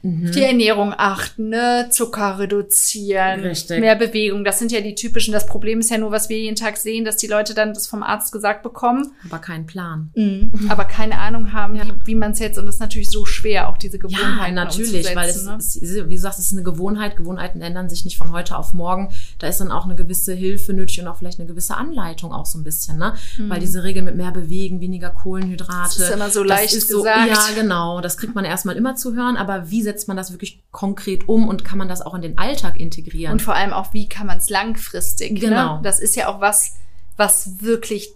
[0.04, 0.30] mhm.
[0.32, 1.88] die Ernährung achten, ne?
[1.90, 3.80] Zucker reduzieren, Richtig.
[3.80, 4.44] mehr Bewegung.
[4.44, 5.32] Das sind ja die typischen.
[5.32, 7.86] Das Problem ist ja nur, was wir jeden Tag sehen, dass die Leute dann das
[7.86, 9.12] vom Arzt gesagt bekommen.
[9.24, 10.10] Aber keinen Plan.
[10.14, 10.52] Mhm.
[10.68, 11.84] Aber keine Ahnung haben, ja.
[11.84, 12.58] wie, wie man es jetzt.
[12.58, 15.56] Und das ist natürlich so schwer, auch diese Gewohnheiten Ja, natürlich, weil es, ne?
[15.56, 17.16] ist, wie du sagst, es ist eine Gewohnheit.
[17.16, 19.08] Gewohnheiten ändern sich nicht von heute auf morgen.
[19.38, 22.46] Da ist dann auch eine gewisse Hilfe nötig und auch vielleicht eine gewisse Anleitung auch
[22.46, 23.14] so ein bisschen, ne?
[23.38, 23.50] Mhm.
[23.50, 25.98] Weil diese Regel mit mehr Bewegen, weniger Kohlenhydrate.
[25.98, 27.28] Das ist immer so leicht gesagt.
[27.28, 28.00] ja, genau.
[28.00, 29.36] Das kriegt man erstmal immer zu hören.
[29.36, 32.38] Aber wie setzt man das wirklich konkret um und kann man das auch in den
[32.38, 33.32] Alltag integrieren?
[33.32, 35.32] Und vor allem auch, wie kann man es langfristig?
[35.32, 35.40] Ne?
[35.40, 35.76] Genau.
[35.76, 35.80] Ne?
[35.82, 36.76] Das ist ja auch was,
[37.16, 38.14] was wirklich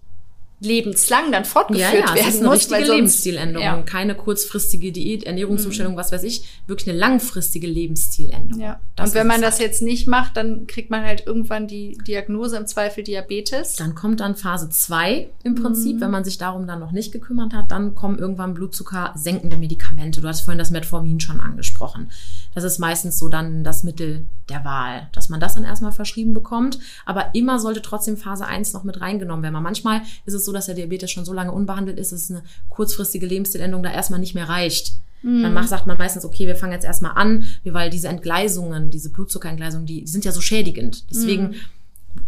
[0.60, 3.82] lebenslang dann fortgeführt ja, ja, werden ist eine muss, richtige Lebensstiländerung, ja.
[3.82, 5.98] keine kurzfristige Diät, Ernährungsumstellung, mhm.
[5.98, 8.60] was weiß ich, wirklich eine langfristige Lebensstiländerung.
[8.60, 8.80] Ja.
[8.98, 9.68] und wenn man das halt.
[9.68, 13.76] jetzt nicht macht, dann kriegt man halt irgendwann die Diagnose im Zweifel Diabetes.
[13.76, 16.00] Dann kommt dann Phase 2 im Prinzip, mhm.
[16.00, 20.20] wenn man sich darum dann noch nicht gekümmert hat, dann kommen irgendwann Blutzucker senkende Medikamente.
[20.20, 22.10] Du hast vorhin das Metformin schon angesprochen.
[22.54, 26.34] Das ist meistens so dann das Mittel der Wahl, dass man das dann erstmal verschrieben
[26.34, 29.62] bekommt, aber immer sollte trotzdem Phase 1 noch mit reingenommen werden.
[29.62, 33.26] Manchmal ist es so, dass der Diabetes schon so lange unbehandelt ist, dass eine kurzfristige
[33.26, 34.94] Lebensstiländerung da erstmal nicht mehr reicht.
[35.22, 35.42] Mhm.
[35.42, 39.10] Dann macht, sagt man meistens, okay, wir fangen jetzt erstmal an, weil diese Entgleisungen, diese
[39.10, 41.10] Blutzuckerentgleisungen, die, die sind ja so schädigend.
[41.10, 41.54] Deswegen mhm.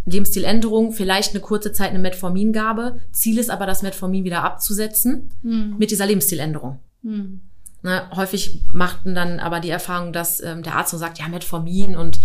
[0.05, 3.01] Lebensstiländerung, vielleicht eine kurze Zeit eine Metformingabe.
[3.13, 5.77] Ziel ist aber, das Metformin wieder abzusetzen mhm.
[5.79, 6.79] mit dieser Lebensstiländerung.
[7.03, 7.41] Mhm.
[7.83, 11.97] Ne, häufig machten dann aber die Erfahrung, dass ähm, der Arzt so sagt, ja, Metformin
[11.97, 12.21] und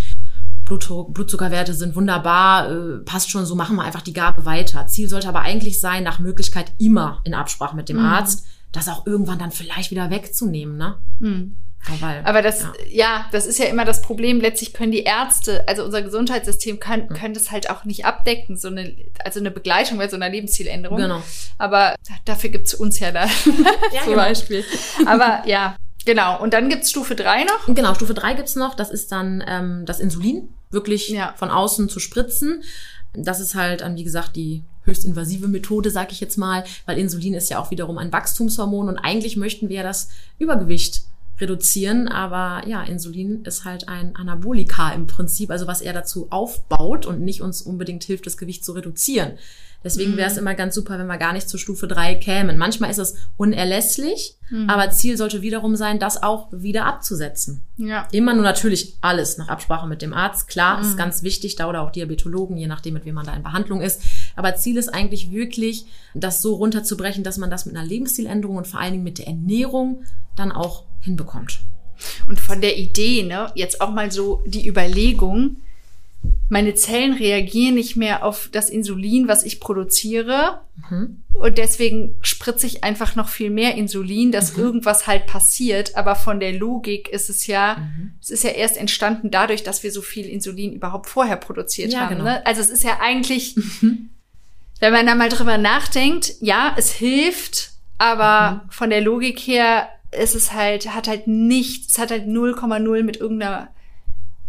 [0.66, 4.86] Blutzuckerwerte sind wunderbar, äh, passt schon, so machen wir einfach die Gabe weiter.
[4.86, 8.04] Ziel sollte aber eigentlich sein, nach Möglichkeit immer in Absprache mit dem mhm.
[8.04, 10.98] Arzt, das auch irgendwann dann vielleicht wieder wegzunehmen, ne?
[11.20, 11.56] Mhm.
[12.00, 12.72] Weil, aber das, ja.
[12.90, 13.26] ja.
[13.30, 14.40] das ist ja immer das Problem.
[14.40, 17.14] Letztlich können die Ärzte, also unser Gesundheitssystem, kann, mhm.
[17.14, 20.98] können das halt auch nicht abdecken, so eine, also eine Begleitung bei so einer Lebenszieländerung.
[20.98, 21.22] Genau.
[21.58, 23.30] Aber dafür gibt's uns ja da ja,
[24.02, 24.16] zum genau.
[24.16, 24.64] Beispiel.
[25.06, 25.76] Aber ja,
[26.06, 27.74] Genau, und dann gibt's Stufe 3 noch?
[27.74, 28.76] Genau, Stufe 3 gibt's noch.
[28.76, 31.34] Das ist dann ähm, das Insulin, wirklich ja.
[31.36, 32.62] von außen zu spritzen.
[33.12, 37.34] Das ist halt, wie gesagt, die höchst invasive Methode, sag ich jetzt mal, weil Insulin
[37.34, 41.02] ist ja auch wiederum ein Wachstumshormon und eigentlich möchten wir ja das Übergewicht
[41.40, 47.04] reduzieren, aber ja, Insulin ist halt ein Anabolika im Prinzip, also was er dazu aufbaut
[47.04, 49.32] und nicht uns unbedingt hilft, das Gewicht zu reduzieren.
[49.84, 50.40] Deswegen wäre es mhm.
[50.40, 52.58] immer ganz super, wenn wir gar nicht zur Stufe 3 kämen.
[52.58, 54.68] Manchmal ist es unerlässlich, mhm.
[54.68, 57.62] aber Ziel sollte wiederum sein, das auch wieder abzusetzen.
[57.76, 58.08] Ja.
[58.10, 60.48] Immer nur natürlich alles nach Absprache mit dem Arzt.
[60.48, 60.84] Klar, mhm.
[60.84, 63.80] ist ganz wichtig, da oder auch Diabetologen, je nachdem, mit wem man da in Behandlung
[63.80, 64.02] ist.
[64.34, 68.66] Aber Ziel ist eigentlich wirklich, das so runterzubrechen, dass man das mit einer Lebensstiländerung und
[68.66, 71.60] vor allen Dingen mit der Ernährung dann auch hinbekommt.
[72.26, 75.58] Und von der Idee, ne, jetzt auch mal so die Überlegung,
[76.48, 80.60] meine Zellen reagieren nicht mehr auf das Insulin, was ich produziere.
[80.88, 81.22] Mhm.
[81.34, 84.62] Und deswegen spritze ich einfach noch viel mehr Insulin, dass mhm.
[84.62, 85.96] irgendwas halt passiert.
[85.96, 88.12] Aber von der Logik ist es ja, mhm.
[88.20, 92.00] es ist ja erst entstanden dadurch, dass wir so viel Insulin überhaupt vorher produziert ja,
[92.00, 92.16] haben.
[92.16, 92.24] Genau.
[92.24, 92.46] Ne?
[92.46, 94.10] Also es ist ja eigentlich, mhm.
[94.78, 98.70] wenn man da mal drüber nachdenkt, ja, es hilft, aber mhm.
[98.70, 103.16] von der Logik her ist es halt, hat halt nichts, es hat halt 0,0 mit
[103.16, 103.70] irgendeiner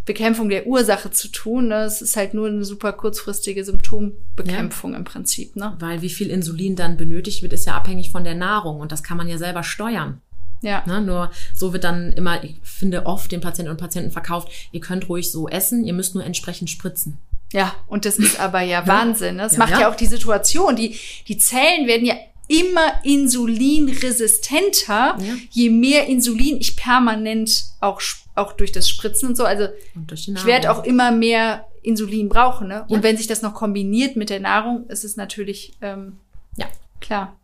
[0.08, 1.68] Bekämpfung der Ursache zu tun.
[1.68, 1.84] Ne?
[1.84, 4.98] Es ist halt nur eine super kurzfristige Symptombekämpfung ja.
[4.98, 5.56] im Prinzip.
[5.56, 5.76] Ne?
[5.80, 9.04] Weil wie viel Insulin dann benötigt wird, ist ja abhängig von der Nahrung und das
[9.04, 10.20] kann man ja selber steuern.
[10.62, 10.84] Ja.
[10.88, 11.02] Ne?
[11.02, 15.08] Nur so wird dann immer, ich finde oft den Patienten und Patienten verkauft, ihr könnt
[15.10, 17.20] ruhig so essen, ihr müsst nur entsprechend spritzen.
[17.54, 19.36] Ja, und das ist aber ja Wahnsinn.
[19.36, 19.44] Ne?
[19.44, 19.82] Das ja, macht ja.
[19.82, 20.76] ja auch die Situation.
[20.76, 22.16] Die, die Zellen werden ja
[22.48, 25.36] immer insulinresistenter, ja.
[25.52, 28.00] je mehr Insulin ich permanent auch,
[28.38, 29.44] auch durch das Spritzen und so.
[29.44, 32.68] Also und ich werde auch immer mehr Insulin brauchen.
[32.68, 32.86] Ne?
[32.90, 36.18] Und wenn sich das noch kombiniert mit der Nahrung, ist es natürlich ähm,
[36.58, 36.68] ja
[37.00, 37.38] klar.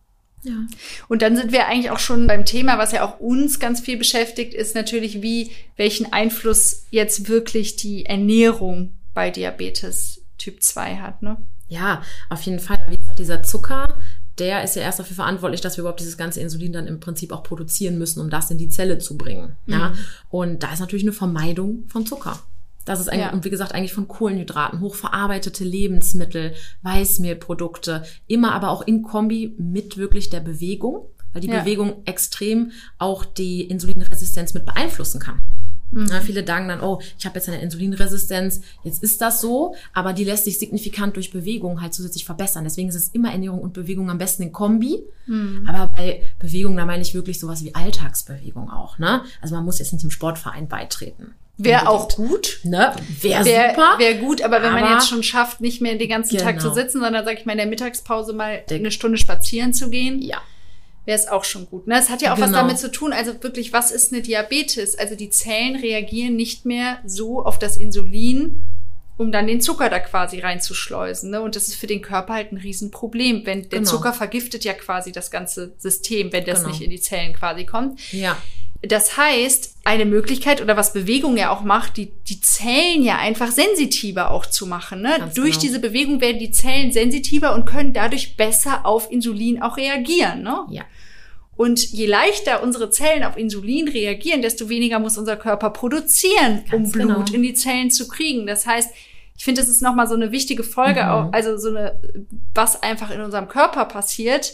[0.43, 0.67] Ja.
[1.08, 3.97] Und dann sind wir eigentlich auch schon beim Thema, was ja auch uns ganz viel
[3.97, 11.21] beschäftigt, ist natürlich, wie, welchen Einfluss jetzt wirklich die Ernährung bei Diabetes Typ 2 hat,
[11.21, 11.38] ne?
[11.69, 12.77] Ja, auf jeden Fall.
[12.89, 13.97] Wie gesagt, dieser Zucker,
[14.39, 17.32] der ist ja erst dafür verantwortlich, dass wir überhaupt dieses ganze Insulin dann im Prinzip
[17.32, 19.56] auch produzieren müssen, um das in die Zelle zu bringen.
[19.65, 19.74] Mhm.
[19.74, 19.93] Ja?
[20.30, 22.39] Und da ist natürlich eine Vermeidung von Zucker.
[22.86, 23.34] Das ist eigentlich, ja.
[23.34, 29.98] und wie gesagt, eigentlich von Kohlenhydraten, hochverarbeitete Lebensmittel, Weißmehlprodukte, immer aber auch in Kombi mit
[29.98, 31.62] wirklich der Bewegung, weil die ja.
[31.62, 35.39] Bewegung extrem auch die Insulinresistenz mit beeinflussen kann.
[35.93, 36.08] Mhm.
[36.08, 40.13] Ja, viele sagen dann, oh, ich habe jetzt eine Insulinresistenz, jetzt ist das so, aber
[40.13, 42.63] die lässt sich signifikant durch Bewegung halt zusätzlich verbessern.
[42.63, 45.03] Deswegen ist es immer Ernährung und Bewegung am besten in Kombi.
[45.27, 45.67] Mhm.
[45.67, 48.97] Aber bei Bewegung, da meine ich wirklich sowas wie Alltagsbewegung auch.
[48.97, 49.21] Ne?
[49.41, 51.36] Also man muss jetzt nicht im Sportverein beitreten.
[51.58, 52.60] Wäre auch gut.
[52.63, 52.93] Ne?
[53.21, 53.95] Wäre wär, super.
[53.99, 56.49] Wäre gut, aber wenn aber man jetzt schon schafft, nicht mehr den ganzen genau.
[56.49, 56.82] Tag zu genau.
[56.82, 60.19] sitzen, sondern, sag ich mal, in der Mittagspause mal eine Stunde spazieren zu gehen.
[60.21, 60.41] Ja
[61.06, 61.88] wäre es auch schon gut.
[61.88, 61.98] Ne?
[61.98, 62.48] Es hat ja auch genau.
[62.48, 64.98] was damit zu tun, also wirklich, was ist eine Diabetes?
[64.98, 68.62] Also die Zellen reagieren nicht mehr so auf das Insulin,
[69.17, 71.32] um dann den Zucker da quasi reinzuschleusen.
[71.32, 71.41] Ne?
[71.41, 73.45] Und das ist für den Körper halt ein Riesenproblem.
[73.45, 73.91] Wenn der genau.
[73.91, 76.69] Zucker vergiftet ja quasi das ganze System, wenn das genau.
[76.69, 77.99] nicht in die Zellen quasi kommt.
[78.12, 78.38] Ja.
[78.82, 83.49] Das heißt, eine Möglichkeit oder was Bewegung ja auch macht, die, die Zellen ja einfach
[83.49, 85.02] sensitiver auch zu machen.
[85.02, 85.32] Ne?
[85.36, 85.62] Durch genau.
[85.62, 90.43] diese Bewegung werden die Zellen sensitiver und können dadurch besser auf Insulin auch reagieren.
[90.43, 90.65] Ne?
[90.69, 90.84] Ja.
[91.56, 96.88] Und je leichter unsere Zellen auf Insulin reagieren, desto weniger muss unser Körper produzieren, Ganz
[96.88, 97.34] um Blut genau.
[97.34, 98.48] in die Zellen zu kriegen.
[98.48, 98.89] Das heißt,
[99.38, 101.10] ich finde, das ist nochmal so eine wichtige Folge, mhm.
[101.10, 102.00] auch, also so eine,
[102.54, 104.54] was einfach in unserem Körper passiert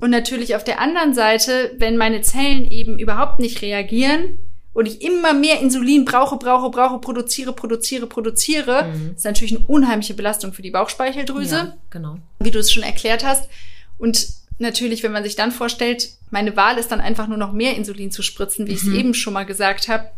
[0.00, 4.38] und natürlich auf der anderen Seite, wenn meine Zellen eben überhaupt nicht reagieren
[4.72, 9.12] und ich immer mehr Insulin brauche, brauche, brauche, produziere, produziere, produziere, mhm.
[9.14, 11.56] ist natürlich eine unheimliche Belastung für die Bauchspeicheldrüse.
[11.56, 12.16] Ja, genau.
[12.38, 13.48] Wie du es schon erklärt hast.
[13.98, 17.76] Und natürlich, wenn man sich dann vorstellt, meine Wahl ist dann einfach nur noch mehr
[17.76, 18.76] Insulin zu spritzen, wie mhm.
[18.76, 20.10] ich es eben schon mal gesagt habe.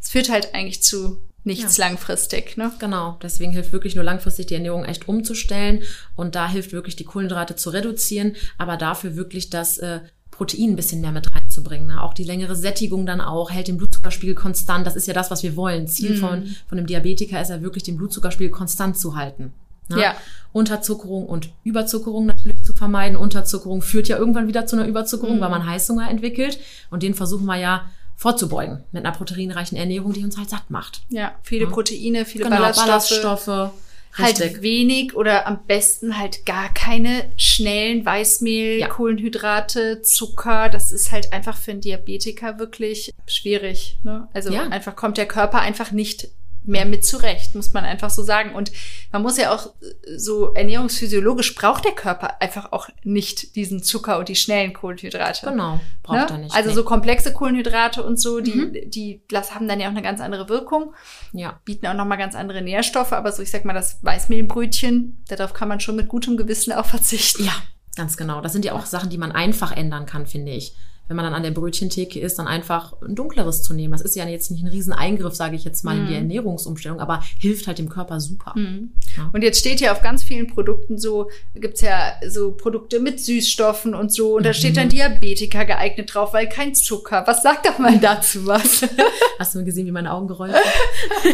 [0.00, 1.86] Es führt halt eigentlich zu nichts ja.
[1.86, 2.56] langfristig.
[2.56, 2.72] Ne?
[2.78, 5.82] Genau, deswegen hilft wirklich nur langfristig die Ernährung echt umzustellen
[6.14, 10.00] und da hilft wirklich die Kohlenhydrate zu reduzieren, aber dafür wirklich das äh,
[10.30, 11.88] Protein ein bisschen mehr mit reinzubringen.
[11.88, 12.02] Ne?
[12.02, 14.86] Auch die längere Sättigung dann auch, hält den Blutzuckerspiegel konstant.
[14.86, 15.86] Das ist ja das, was wir wollen.
[15.86, 16.20] Ziel mm.
[16.20, 19.52] von, von einem Diabetiker ist ja wirklich, den Blutzuckerspiegel konstant zu halten.
[19.88, 20.00] Ne?
[20.00, 20.16] Ja.
[20.52, 23.16] Unterzuckerung und Überzuckerung natürlich zu vermeiden.
[23.16, 25.40] Unterzuckerung führt ja irgendwann wieder zu einer Überzuckerung, mm.
[25.40, 26.58] weil man Heißhunger entwickelt.
[26.90, 31.02] Und den versuchen wir ja vorzubeugen mit einer proteinreichen Ernährung, die uns halt satt macht.
[31.08, 31.70] Ja, viele ja.
[31.70, 33.46] Proteine, viele genau, Ballaststoffe.
[33.46, 33.72] Ballaststoffe
[34.18, 38.88] halt wenig oder am besten halt gar keine schnellen Weißmehl, ja.
[38.88, 40.68] Kohlenhydrate, Zucker.
[40.68, 43.98] Das ist halt einfach für einen Diabetiker wirklich schwierig.
[44.02, 44.28] Ne?
[44.34, 44.68] Also ja.
[44.68, 46.28] einfach kommt der Körper einfach nicht
[46.64, 48.54] mehr mit zurecht, muss man einfach so sagen.
[48.54, 48.72] Und
[49.10, 49.72] man muss ja auch
[50.16, 55.46] so ernährungsphysiologisch braucht der Körper einfach auch nicht diesen Zucker und die schnellen Kohlenhydrate.
[55.46, 56.36] Genau, braucht ne?
[56.36, 56.54] er nicht.
[56.54, 56.74] Also nee.
[56.74, 58.90] so komplexe Kohlenhydrate und so, die, mhm.
[58.90, 60.94] die das haben dann ja auch eine ganz andere Wirkung.
[61.32, 61.60] Ja.
[61.64, 65.68] Bieten auch nochmal ganz andere Nährstoffe, aber so ich sag mal, das Weißmehlbrötchen, darauf kann
[65.68, 67.44] man schon mit gutem Gewissen auch verzichten.
[67.44, 67.54] Ja,
[67.96, 68.40] ganz genau.
[68.40, 70.74] Das sind ja auch Sachen, die man einfach ändern kann, finde ich
[71.08, 73.92] wenn man dann an der Brötchentheke ist, dann einfach ein dunkleres zu nehmen.
[73.92, 76.00] Das ist ja jetzt nicht ein Rieseneingriff, sage ich jetzt mal, mhm.
[76.00, 76.18] in die mhm.
[76.20, 78.52] Ernährungsumstellung, aber hilft halt dem Körper super.
[78.56, 78.92] Mhm.
[79.16, 79.28] Ja.
[79.32, 83.94] Und jetzt steht ja auf ganz vielen Produkten so, gibt's ja so Produkte mit Süßstoffen
[83.94, 84.90] und so, und da steht dann mhm.
[84.90, 87.24] Diabetiker geeignet drauf, weil kein Zucker.
[87.26, 88.82] Was sagt doch mal dazu was?
[89.38, 90.54] Hast du gesehen, wie meine Augen gerollt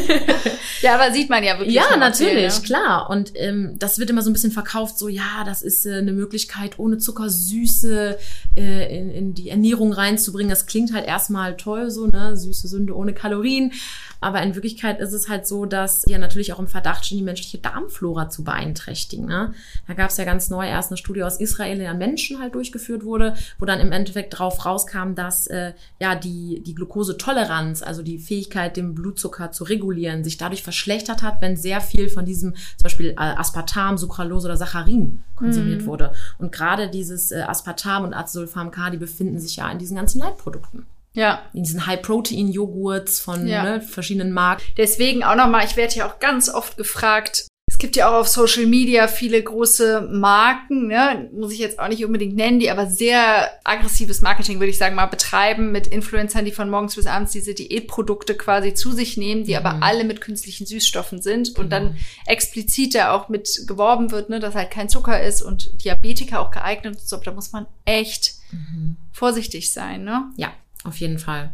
[0.83, 1.75] Ja, aber sieht man ja wirklich.
[1.75, 2.67] Ja, natürlich, viel, ne?
[2.67, 3.11] klar.
[3.11, 6.13] Und ähm, das wird immer so ein bisschen verkauft, so ja, das ist äh, eine
[6.13, 8.19] Möglichkeit, ohne Zucker Süße
[8.57, 9.58] äh, in, in die Ernährung
[9.93, 10.51] reinzubringen.
[10.51, 12.37] Das klingt halt erstmal toll, so, ne?
[12.37, 13.73] Süße Sünde ohne Kalorien.
[14.21, 17.25] Aber in Wirklichkeit ist es halt so, dass ja natürlich auch im Verdacht stehen, die
[17.25, 19.27] menschliche Darmflora zu beeinträchtigen.
[19.27, 19.55] Ne?
[19.87, 22.55] Da gab es ja ganz neu erst eine Studie aus Israel, die an Menschen halt
[22.55, 28.03] durchgeführt wurde, wo dann im Endeffekt drauf rauskam, dass äh, ja die, die Glukosetoleranz, also
[28.03, 32.55] die Fähigkeit, den Blutzucker zu regulieren, sich dadurch verschlechtert hat, wenn sehr viel von diesem
[32.55, 35.87] zum Beispiel äh, Aspartam, Sucralose oder Saccharin konsumiert mhm.
[35.87, 36.13] wurde.
[36.39, 40.21] Und gerade dieses äh, Aspartam und Acesulfam K, die befinden sich ja in diesen ganzen
[40.21, 40.87] Leitprodukten.
[41.13, 41.43] Ja.
[41.53, 43.63] In diesen High-Protein-Joghurts von ja.
[43.63, 44.63] ne, verschiedenen Marken.
[44.77, 48.29] Deswegen auch nochmal, ich werde ja auch ganz oft gefragt, es gibt ja auch auf
[48.29, 51.29] Social Media viele große Marken, ne?
[51.35, 54.95] muss ich jetzt auch nicht unbedingt nennen, die aber sehr aggressives Marketing, würde ich sagen,
[54.95, 59.45] mal betreiben mit Influencern, die von morgens bis abends diese Diätprodukte quasi zu sich nehmen,
[59.45, 59.59] die mhm.
[59.67, 61.97] aber alle mit künstlichen Süßstoffen sind und dann mhm.
[62.25, 66.51] explizit da auch mit geworben wird, ne, dass halt kein Zucker ist und Diabetiker auch
[66.51, 67.19] geeignet und so.
[67.19, 68.97] Da muss man echt mhm.
[69.13, 70.33] vorsichtig sein, ne?
[70.37, 70.53] Ja,
[70.85, 71.53] auf jeden Fall.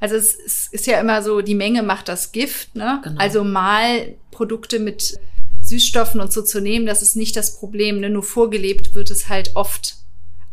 [0.00, 3.00] Also es, es, ist ja immer so, die Menge macht das Gift, ne?
[3.02, 3.20] Genau.
[3.20, 5.18] Also mal Produkte mit
[5.62, 8.00] Süßstoffen und so zu nehmen, das ist nicht das Problem.
[8.00, 8.10] Ne?
[8.10, 9.96] Nur vorgelebt wird es halt oft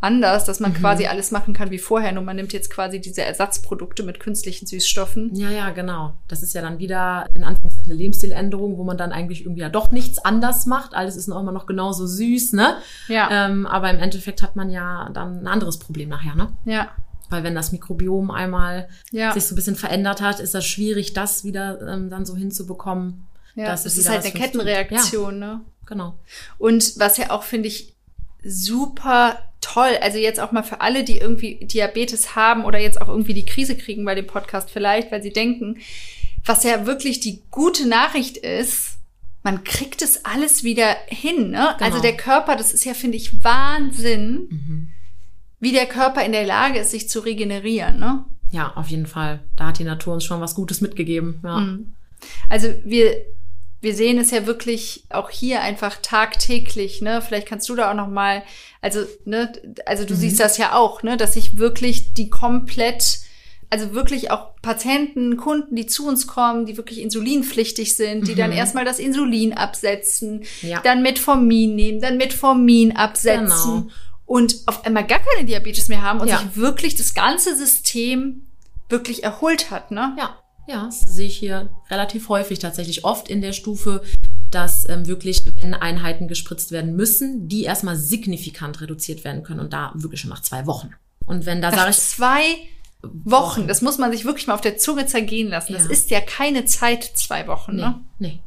[0.02, 0.76] anders, dass man mhm.
[0.76, 4.66] quasi alles machen kann wie vorher, nur man nimmt jetzt quasi diese Ersatzprodukte mit künstlichen
[4.66, 5.36] Süßstoffen.
[5.36, 6.14] Ja, ja, genau.
[6.28, 9.70] Das ist ja dann wieder in Anführungszeichen eine Lebensstiländerung, wo man dann eigentlich irgendwie ja
[9.70, 10.94] doch nichts anders macht.
[10.94, 12.78] Alles ist noch immer noch genauso süß, ne?
[13.10, 13.48] Ja.
[13.48, 16.54] Ähm, aber im Endeffekt hat man ja dann ein anderes Problem nachher, ne?
[16.64, 16.92] Ja.
[17.30, 19.34] Weil wenn das Mikrobiom einmal ja.
[19.34, 23.28] sich so ein bisschen verändert hat, ist das schwierig, das wieder ähm, dann so hinzubekommen.
[23.56, 25.62] Ja, das ist halt eine Kettenreaktion, ja, ne?
[25.86, 26.18] Genau.
[26.58, 27.96] Und was ja auch, finde ich,
[28.44, 33.10] super toll, also jetzt auch mal für alle, die irgendwie Diabetes haben oder jetzt auch
[33.10, 35.80] irgendwie die Krise kriegen bei dem Podcast vielleicht, weil sie denken,
[36.46, 38.98] was ja wirklich die gute Nachricht ist,
[39.44, 41.50] man kriegt es alles wieder hin.
[41.50, 41.76] Ne?
[41.78, 41.86] Genau.
[41.90, 44.90] Also der Körper, das ist ja, finde ich, Wahnsinn, mhm.
[45.60, 48.00] Wie der Körper in der Lage ist, sich zu regenerieren.
[48.00, 48.24] Ne?
[48.52, 49.42] Ja, auf jeden Fall.
[49.56, 51.40] Da hat die Natur uns schon was Gutes mitgegeben.
[51.44, 51.60] Ja.
[51.60, 51.94] Mhm.
[52.50, 53.26] Also wir
[53.82, 57.22] wir sehen es ja wirklich auch hier einfach tagtäglich, ne?
[57.22, 58.44] Vielleicht kannst du da auch noch mal,
[58.82, 59.54] also ne,
[59.86, 60.18] also du mhm.
[60.18, 63.20] siehst das ja auch, ne, dass sich wirklich die komplett
[63.72, 68.38] also wirklich auch Patienten, Kunden, die zu uns kommen, die wirklich insulinpflichtig sind, die mhm.
[68.38, 70.82] dann erstmal das Insulin absetzen, ja.
[70.82, 73.92] dann Metformin nehmen, dann Metformin absetzen genau.
[74.30, 76.38] Und auf einmal gar keine Diabetes mehr haben und ja.
[76.38, 78.44] sich wirklich das ganze System
[78.88, 80.16] wirklich erholt hat, ne?
[80.18, 80.38] Ja.
[80.68, 83.04] Ja, das sehe ich hier relativ häufig tatsächlich.
[83.04, 84.04] Oft in der Stufe,
[84.52, 89.74] dass ähm, wirklich, wenn Einheiten gespritzt werden müssen, die erstmal signifikant reduziert werden können und
[89.74, 90.94] da wirklich schon nach zwei Wochen.
[91.26, 91.98] Und wenn da sage ich.
[91.98, 92.44] Zwei
[93.02, 95.74] Wochen, das muss man sich wirklich mal auf der Zunge zergehen lassen.
[95.74, 95.90] Das ja.
[95.90, 98.00] ist ja keine Zeit, zwei Wochen, nee, ne?
[98.20, 98.40] Nee.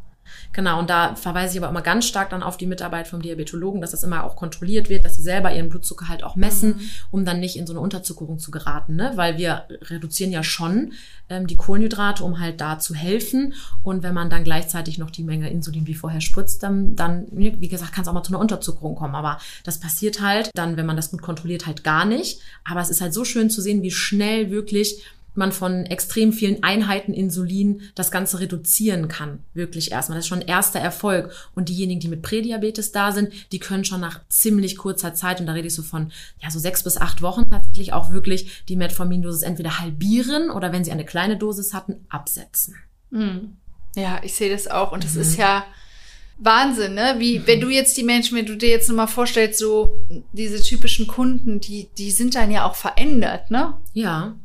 [0.53, 3.81] Genau, und da verweise ich aber immer ganz stark dann auf die Mitarbeit vom Diabetologen,
[3.81, 6.81] dass das immer auch kontrolliert wird, dass sie selber ihren Blutzucker halt auch messen, mhm.
[7.11, 9.13] um dann nicht in so eine Unterzuckerung zu geraten, ne?
[9.15, 10.93] Weil wir reduzieren ja schon
[11.31, 13.55] ähm, die Kohlenhydrate, um halt da zu helfen.
[13.83, 17.69] Und wenn man dann gleichzeitig noch die Menge Insulin wie vorher spritzt, dann, dann wie
[17.69, 19.15] gesagt, kann es auch mal zu einer Unterzuckerung kommen.
[19.15, 22.41] Aber das passiert halt dann, wenn man das gut kontrolliert, halt gar nicht.
[22.65, 25.03] Aber es ist halt so schön zu sehen, wie schnell wirklich
[25.35, 29.41] man von extrem vielen Einheiten Insulin das Ganze reduzieren kann.
[29.55, 30.19] Wirklich erstmal.
[30.19, 31.33] Das ist schon ein erster Erfolg.
[31.55, 35.47] Und diejenigen, die mit Prädiabetes da sind, die können schon nach ziemlich kurzer Zeit, und
[35.47, 38.77] da rede ich so von, ja, so sechs bis acht Wochen tatsächlich auch wirklich die
[38.77, 42.77] Metformindosis entweder halbieren oder wenn sie eine kleine Dosis hatten, absetzen.
[43.11, 43.57] Mhm.
[43.97, 44.93] Ja, ich sehe das auch.
[44.93, 45.23] Und das mhm.
[45.23, 45.65] ist ja,
[46.39, 47.17] Wahnsinn, ne?
[47.19, 47.47] Wie, mhm.
[47.47, 50.01] wenn du jetzt die Menschen, wenn du dir jetzt nochmal vorstellst, so
[50.33, 53.75] diese typischen Kunden, die, die sind dann ja auch verändert, ne?
[53.93, 54.37] Ja.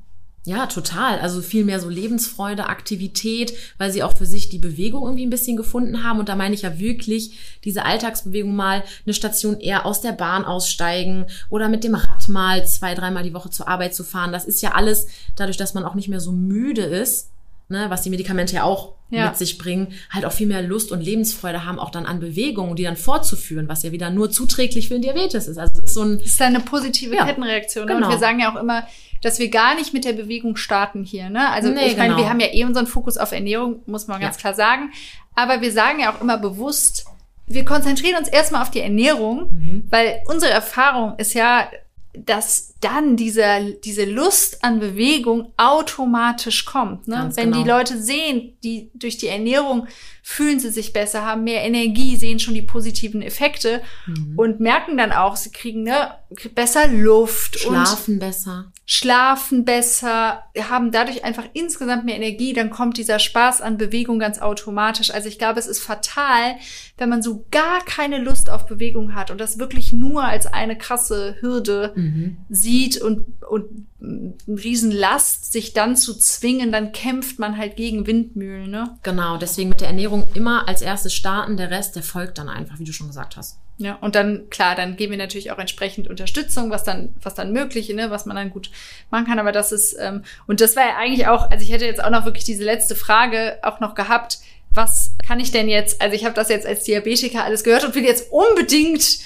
[0.48, 1.20] Ja, total.
[1.20, 5.30] Also viel mehr so Lebensfreude, Aktivität, weil sie auch für sich die Bewegung irgendwie ein
[5.30, 6.20] bisschen gefunden haben.
[6.20, 10.46] Und da meine ich ja wirklich diese Alltagsbewegung mal eine Station eher aus der Bahn
[10.46, 14.32] aussteigen oder mit dem Rad mal zwei, dreimal die Woche zur Arbeit zu fahren.
[14.32, 17.30] Das ist ja alles dadurch, dass man auch nicht mehr so müde ist,
[17.68, 19.28] ne, was die Medikamente ja auch ja.
[19.28, 22.78] mit sich bringen, halt auch viel mehr Lust und Lebensfreude haben, auch dann an Bewegungen,
[22.78, 25.58] die dann fortzuführen, was ja wieder nur zuträglich für den Diabetes ist.
[25.58, 27.86] Also ist so ein das ist eine positive ja, Kettenreaktion.
[27.86, 27.96] Ne?
[27.96, 28.08] Genau.
[28.08, 28.88] Und wir sagen ja auch immer,
[29.22, 31.30] dass wir gar nicht mit der Bewegung starten hier.
[31.30, 31.50] Ne?
[31.50, 32.24] Also nee, ich meine, genau.
[32.24, 34.42] wir haben ja eh unseren Fokus auf Ernährung, muss man ganz ja.
[34.42, 34.92] klar sagen.
[35.36, 37.06] Aber wir sagen ja auch immer bewusst,
[37.48, 39.84] wir konzentrieren uns erstmal auf die Ernährung, mhm.
[39.90, 41.70] weil unsere Erfahrung ist ja,
[42.14, 47.08] dass dann diese, diese Lust an Bewegung automatisch kommt.
[47.08, 47.32] Ne?
[47.36, 47.64] Wenn genau.
[47.64, 49.88] die Leute sehen, die durch die Ernährung
[50.22, 54.34] fühlen sie sich besser, haben mehr Energie, sehen schon die positiven Effekte mhm.
[54.36, 56.16] und merken dann auch, sie kriegen ne,
[56.54, 57.60] besser Luft.
[57.60, 58.72] Schlafen besser.
[58.86, 64.40] Schlafen besser, haben dadurch einfach insgesamt mehr Energie, dann kommt dieser Spaß an Bewegung ganz
[64.40, 65.12] automatisch.
[65.12, 66.56] Also ich glaube, es ist fatal,
[66.98, 70.78] wenn man so gar keine Lust auf Bewegung hat und das wirklich nur als eine
[70.78, 72.38] krasse Hürde mhm mhm.
[72.68, 78.70] Sieht und, und eine Riesenlast, sich dann zu zwingen, dann kämpft man halt gegen Windmühlen.
[78.70, 78.98] Ne?
[79.04, 82.78] Genau, deswegen mit der Ernährung immer als erstes starten, der Rest, der folgt dann einfach,
[82.78, 83.58] wie du schon gesagt hast.
[83.78, 87.54] Ja, und dann, klar, dann geben wir natürlich auch entsprechend Unterstützung, was dann, was dann
[87.54, 88.70] möglich, ne, was man dann gut
[89.12, 89.40] machen kann.
[89.40, 92.10] Aber das ist, ähm, und das war ja eigentlich auch, also ich hätte jetzt auch
[92.10, 94.40] noch wirklich diese letzte Frage auch noch gehabt,
[94.72, 97.96] was kann ich denn jetzt, also ich habe das jetzt als Diabetiker alles gehört und
[97.96, 99.20] will jetzt unbedingt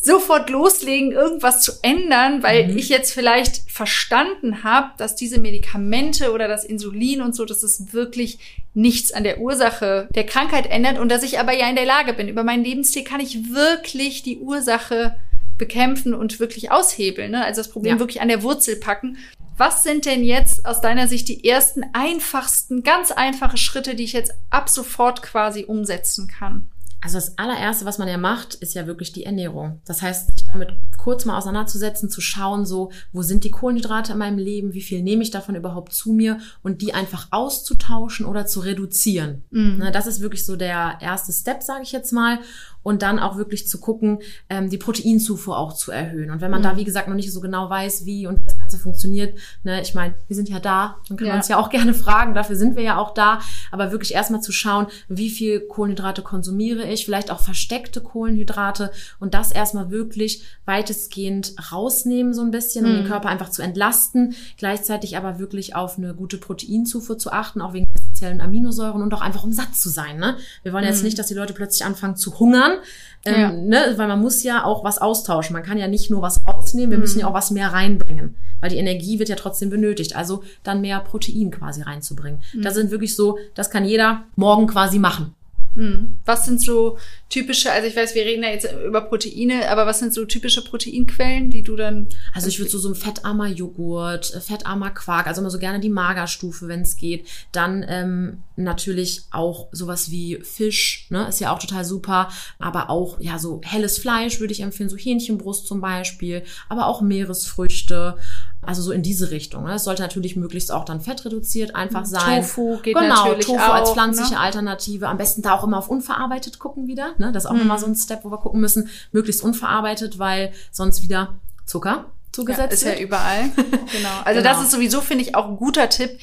[0.00, 2.78] sofort loslegen, irgendwas zu ändern, weil mhm.
[2.78, 7.92] ich jetzt vielleicht verstanden habe, dass diese Medikamente oder das Insulin und so, dass es
[7.92, 8.38] wirklich
[8.74, 12.14] nichts an der Ursache der Krankheit ändert und dass ich aber ja in der Lage
[12.14, 15.16] bin, über meinen Lebensstil kann ich wirklich die Ursache
[15.58, 17.44] bekämpfen und wirklich aushebeln, ne?
[17.44, 17.98] also das Problem ja.
[17.98, 19.18] wirklich an der Wurzel packen.
[19.56, 24.12] Was sind denn jetzt aus deiner Sicht die ersten einfachsten, ganz einfache Schritte, die ich
[24.12, 26.68] jetzt ab sofort quasi umsetzen kann?
[27.00, 29.80] Also das allererste, was man ja macht, ist ja wirklich die Ernährung.
[29.84, 34.18] Das heißt, sich damit kurz mal auseinanderzusetzen, zu schauen, so, wo sind die Kohlenhydrate in
[34.18, 38.46] meinem Leben, wie viel nehme ich davon überhaupt zu mir und die einfach auszutauschen oder
[38.46, 39.44] zu reduzieren.
[39.50, 39.88] Mhm.
[39.92, 42.40] Das ist wirklich so der erste Step, sage ich jetzt mal
[42.82, 46.30] und dann auch wirklich zu gucken, ähm, die Proteinzufuhr auch zu erhöhen.
[46.30, 46.64] Und wenn man mhm.
[46.64, 49.80] da, wie gesagt, noch nicht so genau weiß, wie und wie das Ganze funktioniert, ne,
[49.82, 51.32] ich meine, wir sind ja da, dann kann ja.
[51.32, 54.40] man uns ja auch gerne fragen, dafür sind wir ja auch da, aber wirklich erstmal
[54.40, 60.42] zu schauen, wie viel Kohlenhydrate konsumiere ich, vielleicht auch versteckte Kohlenhydrate und das erstmal wirklich
[60.64, 62.96] weitestgehend rausnehmen so ein bisschen, um mhm.
[62.96, 67.72] den Körper einfach zu entlasten, gleichzeitig aber wirklich auf eine gute Proteinzufuhr zu achten, auch
[67.72, 67.88] wegen
[68.18, 70.18] essentiellen Aminosäuren und auch einfach um satt zu sein.
[70.18, 70.36] Ne?
[70.62, 70.90] Wir wollen mhm.
[70.90, 72.78] jetzt nicht, dass die Leute plötzlich anfangen zu hungern,
[73.24, 73.52] ähm, ja.
[73.52, 73.94] ne?
[73.96, 75.54] Weil man muss ja auch was austauschen.
[75.54, 77.02] Man kann ja nicht nur was rausnehmen, wir mhm.
[77.02, 78.36] müssen ja auch was mehr reinbringen.
[78.60, 80.16] Weil die Energie wird ja trotzdem benötigt.
[80.16, 82.40] Also dann mehr Protein quasi reinzubringen.
[82.52, 82.62] Mhm.
[82.62, 85.34] Das sind wirklich so, das kann jeder morgen quasi machen.
[85.74, 86.18] Mhm.
[86.24, 89.98] Was sind so typische, also ich weiß, wir reden ja jetzt über Proteine, aber was
[89.98, 92.08] sind so typische Proteinquellen, die du dann.
[92.34, 95.80] Also ich würde so, so ein fettarmer Joghurt, äh, fettarmer Quark, also immer so gerne
[95.80, 97.26] die Magerstufe, wenn es geht.
[97.52, 102.28] Dann ähm, natürlich auch sowas wie Fisch, ne, ist ja auch total super.
[102.58, 107.00] Aber auch, ja, so helles Fleisch würde ich empfehlen, so Hähnchenbrust zum Beispiel, aber auch
[107.02, 108.16] Meeresfrüchte.
[108.60, 109.64] Also so in diese Richtung.
[109.64, 109.74] Ne?
[109.74, 112.42] Es sollte natürlich möglichst auch dann fettreduziert einfach sein.
[112.42, 114.40] Tofu geht genau, natürlich Tofu auch, als pflanzliche ne?
[114.40, 115.08] Alternative.
[115.08, 117.12] Am besten da auch immer auf unverarbeitet gucken wieder.
[117.18, 117.30] Ne?
[117.32, 117.60] Das ist auch mhm.
[117.60, 118.88] nochmal so ein Step, wo wir gucken müssen.
[119.12, 121.34] Möglichst unverarbeitet, weil sonst wieder
[121.66, 122.94] Zucker zugesetzt ja, ist wird.
[122.94, 123.50] Ist ja überall.
[123.92, 124.08] genau.
[124.24, 124.52] Also genau.
[124.52, 126.18] das ist sowieso, finde ich, auch ein guter Tipp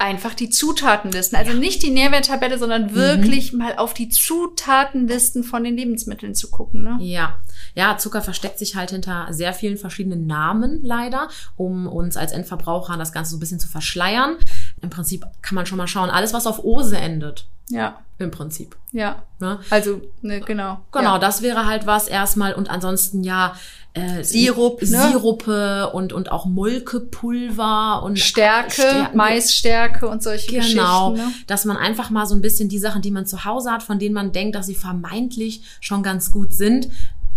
[0.00, 1.38] einfach die Zutatenlisten.
[1.38, 2.94] Also nicht die Nährwerttabelle, sondern mhm.
[2.94, 3.58] wirklich mhm.
[3.58, 6.82] mal auf die Zutatenlisten von den Lebensmitteln zu gucken.
[6.82, 6.96] Ne?
[7.00, 7.38] Ja.
[7.74, 12.96] Ja, Zucker versteckt sich halt hinter sehr vielen verschiedenen Namen leider, um uns als Endverbraucher
[12.96, 14.36] das Ganze so ein bisschen zu verschleiern.
[14.80, 17.46] Im Prinzip kann man schon mal schauen, alles was auf Ose endet.
[17.68, 18.00] Ja.
[18.18, 18.76] Im Prinzip.
[18.92, 19.22] Ja.
[19.38, 19.60] Ne?
[19.70, 20.80] Also, ne, genau.
[20.92, 21.18] Genau, ja.
[21.18, 23.54] das wäre halt was erstmal und ansonsten ja,
[23.94, 24.86] äh, Sirup, ne?
[24.86, 30.78] Sirupe und, und auch Molkepulver und Stärke, Stärke, Maisstärke und solche genau, Geschichten.
[30.78, 31.32] Genau, ne?
[31.46, 33.98] dass man einfach mal so ein bisschen die Sachen, die man zu Hause hat, von
[33.98, 36.88] denen man denkt, dass sie vermeintlich schon ganz gut sind,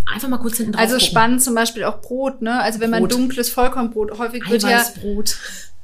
[0.05, 1.07] einfach mal kurz hinten drauf Also gucken.
[1.07, 2.59] spannend zum Beispiel auch Brot, ne?
[2.59, 3.01] Also wenn Brot.
[3.01, 5.37] man dunkles Vollkornbrot, häufig wird ja Brot.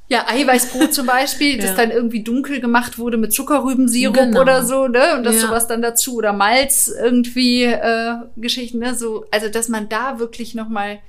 [0.09, 1.61] Ja, Eiweißbrot zum Beispiel, ja.
[1.61, 4.41] das dann irgendwie dunkel gemacht wurde mit Zuckerrübensirup genau.
[4.41, 5.15] oder so, ne?
[5.15, 5.41] Und das ja.
[5.41, 8.95] sowas dann dazu oder Malz irgendwie äh, Geschichten, ne?
[8.95, 10.99] So, also dass man da wirklich noch mal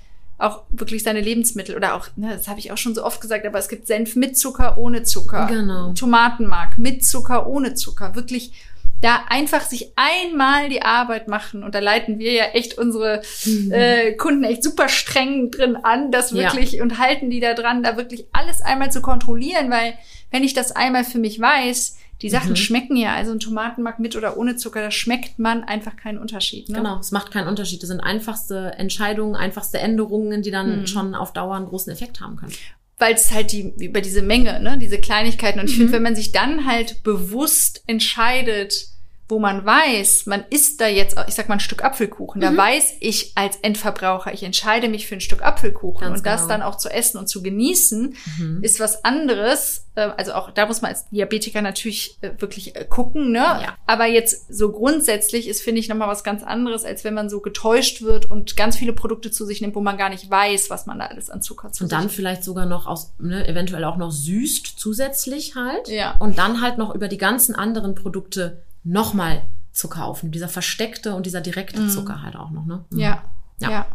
[0.41, 3.45] auch wirklich seine Lebensmittel oder auch, ne, das habe ich auch schon so oft gesagt,
[3.47, 5.93] aber es gibt Senf mit Zucker, ohne Zucker, genau.
[5.93, 8.53] Tomatenmark mit Zucker, ohne Zucker, wirklich
[9.01, 13.73] da einfach sich einmal die Arbeit machen und da leiten wir ja echt unsere mhm.
[13.73, 16.83] äh, Kunden echt super streng drin an, das wirklich ja.
[16.83, 19.95] und halten die da dran, da wirklich alles einmal zu kontrollieren, weil
[20.31, 22.57] wenn ich das einmal für mich weiß, die Sachen mhm.
[22.57, 26.69] schmecken ja, also ein Tomatenmark mit oder ohne Zucker, da schmeckt man einfach keinen Unterschied.
[26.69, 26.77] Ne?
[26.77, 27.83] Genau, es macht keinen Unterschied.
[27.83, 30.87] Das sind einfachste Entscheidungen, einfachste Änderungen, die dann mhm.
[30.87, 32.53] schon auf Dauer einen großen Effekt haben können
[33.01, 35.59] weil es halt die über diese Menge, ne, diese Kleinigkeiten.
[35.59, 35.79] Und ich mhm.
[35.79, 38.90] finde, wenn man sich dann halt bewusst entscheidet,
[39.31, 42.41] wo man weiß, man isst da jetzt, ich sag mal, ein Stück Apfelkuchen.
[42.41, 42.57] Da mhm.
[42.57, 46.37] weiß ich als Endverbraucher, ich entscheide mich für ein Stück Apfelkuchen Ganz und genau.
[46.37, 48.59] das dann auch zu essen und zu genießen, mhm.
[48.63, 49.87] ist was anderes.
[49.97, 53.39] Ähm, also auch da muss man als Diabetiker natürlich äh, wirklich äh, gucken, ne?
[53.39, 53.77] Ja.
[53.87, 57.41] Aber jetzt so grundsätzlich ist, finde ich, nochmal was ganz anderes, als wenn man so
[57.41, 60.87] getäuscht wird und ganz viele Produkte zu sich nimmt, wo man gar nicht weiß, was
[60.87, 63.97] man da alles an Zucker zu Und dann vielleicht sogar noch aus, ne, eventuell auch
[63.97, 65.89] noch süßt zusätzlich halt.
[65.89, 66.17] Ja.
[66.19, 70.31] Und dann halt noch über die ganzen anderen Produkte nochmal zu kaufen.
[70.31, 71.91] Dieser versteckte und dieser direkte mhm.
[71.91, 72.85] Zucker halt auch noch, ne?
[72.91, 72.99] Mhm.
[72.99, 73.25] Ja.
[73.61, 73.71] Ja.
[73.71, 73.87] ja.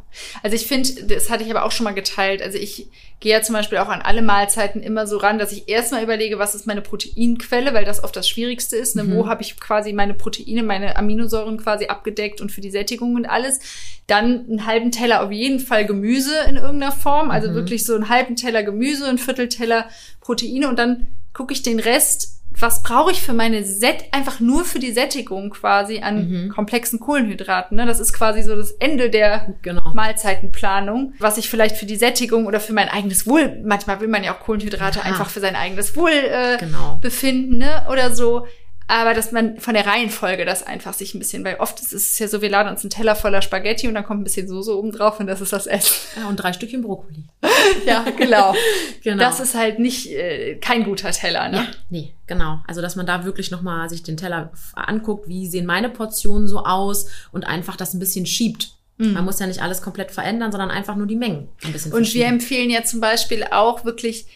[0.44, 2.42] Also ich finde, das hatte ich aber auch schon mal geteilt.
[2.42, 2.88] Also ich
[3.20, 6.38] gehe ja zum Beispiel auch an alle Mahlzeiten immer so ran, dass ich erstmal überlege,
[6.38, 8.96] was ist meine Proteinquelle, weil das oft das Schwierigste ist.
[8.96, 9.04] Ne?
[9.04, 9.16] Mhm.
[9.16, 13.26] Wo habe ich quasi meine Proteine, meine Aminosäuren quasi abgedeckt und für die Sättigung und
[13.26, 13.60] alles.
[14.08, 17.32] Dann einen halben Teller auf jeden Fall Gemüse in irgendeiner Form.
[17.32, 17.56] Also mhm.
[17.56, 19.90] wirklich so einen halben Teller Gemüse, ein Viertel Teller
[20.22, 22.35] Proteine und dann gucke ich den Rest
[22.66, 26.50] was brauche ich für meine Set, einfach nur für die Sättigung quasi an mhm.
[26.50, 27.78] komplexen Kohlenhydraten.
[27.78, 27.86] Ne?
[27.86, 29.92] Das ist quasi so das Ende der genau.
[29.94, 34.24] Mahlzeitenplanung, was ich vielleicht für die Sättigung oder für mein eigenes Wohl, manchmal will man
[34.24, 35.06] ja auch Kohlenhydrate ja.
[35.06, 36.98] einfach für sein eigenes Wohl äh, genau.
[37.02, 37.86] befinden, ne?
[37.92, 38.48] Oder so
[38.88, 42.20] aber dass man von der Reihenfolge das einfach sich ein bisschen, weil oft ist es
[42.20, 44.78] ja so, wir laden uns einen Teller voller Spaghetti und dann kommt ein bisschen Soße
[44.78, 45.96] oben drauf und das ist das Essen.
[46.18, 47.24] Ja, und drei Stückchen Brokkoli.
[47.86, 48.54] ja, genau.
[49.04, 49.24] genau.
[49.24, 51.58] Das ist halt nicht äh, kein guter Teller, ne?
[51.58, 52.60] Ja, nee, genau.
[52.68, 56.60] Also dass man da wirklich nochmal sich den Teller anguckt, wie sehen meine Portionen so
[56.60, 58.76] aus und einfach das ein bisschen schiebt.
[58.98, 59.14] Mhm.
[59.14, 62.14] Man muss ja nicht alles komplett verändern, sondern einfach nur die Mengen ein bisschen Und
[62.14, 64.28] wir empfehlen ja zum Beispiel auch wirklich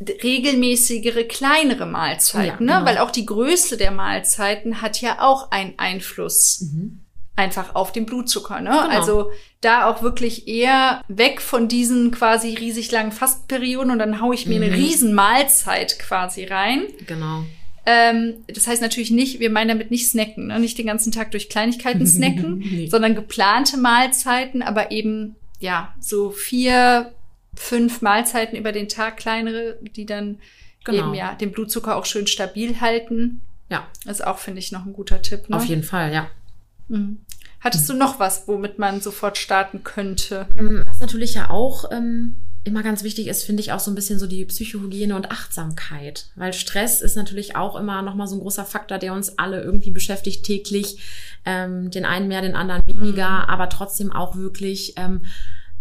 [0.00, 2.86] regelmäßigere, kleinere Mahlzeiten, ja, ne?
[2.86, 6.60] weil auch die Größe der Mahlzeiten hat ja auch einen Einfluss.
[6.60, 7.00] Mhm.
[7.34, 8.70] Einfach auf den Blutzucker, ne?
[8.70, 8.88] Genau.
[8.88, 9.30] Also
[9.60, 14.46] da auch wirklich eher weg von diesen quasi riesig langen Fastperioden und dann hau ich
[14.46, 14.64] mir mhm.
[14.64, 16.84] eine riesen Mahlzeit quasi rein.
[17.06, 17.44] Genau.
[17.84, 20.58] Ähm, das heißt natürlich nicht, wir meinen damit nicht snacken, ne?
[20.58, 22.88] nicht den ganzen Tag durch Kleinigkeiten snacken, nee.
[22.88, 27.12] sondern geplante Mahlzeiten, aber eben ja so vier
[27.56, 30.38] fünf Mahlzeiten über den Tag, kleinere, die dann
[30.84, 31.06] genau.
[31.06, 33.40] eben ja den Blutzucker auch schön stabil halten.
[33.68, 33.86] Ja.
[34.04, 35.48] Das ist auch, finde ich, noch ein guter Tipp.
[35.48, 35.56] Ne?
[35.56, 36.28] Auf jeden Fall, ja.
[36.88, 37.18] Mhm.
[37.60, 37.94] Hattest mhm.
[37.94, 40.46] du noch was, womit man sofort starten könnte?
[40.58, 42.36] Ähm, was natürlich ja auch ähm,
[42.66, 46.26] immer ganz wichtig ist, finde ich auch so ein bisschen so die Psychohygiene und Achtsamkeit.
[46.36, 49.90] Weil Stress ist natürlich auch immer nochmal so ein großer Faktor, der uns alle irgendwie
[49.90, 50.98] beschäftigt täglich.
[51.44, 53.48] Ähm, den einen mehr, den anderen weniger, mhm.
[53.48, 55.22] aber trotzdem auch wirklich ähm,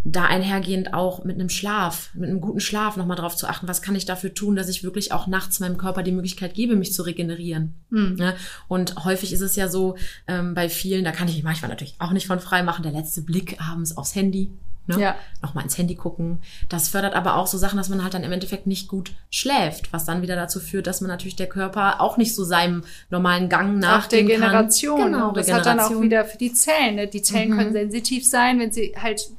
[0.07, 3.81] da einhergehend auch mit einem Schlaf, mit einem guten Schlaf nochmal drauf zu achten, was
[3.81, 6.93] kann ich dafür tun, dass ich wirklich auch nachts meinem Körper die Möglichkeit gebe, mich
[6.93, 7.73] zu regenerieren.
[7.89, 8.15] Mhm.
[8.19, 8.35] Ja,
[8.67, 9.95] und häufig ist es ja so,
[10.27, 12.91] ähm, bei vielen, da kann ich mich manchmal natürlich auch nicht von frei machen, der
[12.91, 14.51] letzte Blick abends aufs Handy,
[14.87, 15.01] Ne?
[15.01, 15.15] Ja.
[15.41, 16.39] Nochmal ins Handy gucken.
[16.69, 19.91] Das fördert aber auch so Sachen, dass man halt dann im Endeffekt nicht gut schläft,
[19.91, 23.49] was dann wieder dazu führt, dass man natürlich der Körper auch nicht so seinem normalen
[23.49, 25.11] Gang nach Nach der Generation.
[25.11, 25.55] Genau, das Regeneration.
[25.55, 26.95] hat dann auch wieder für die Zellen.
[26.95, 27.07] Ne?
[27.07, 27.57] Die Zellen mhm.
[27.57, 29.31] können sensitiv sein, wenn sie halt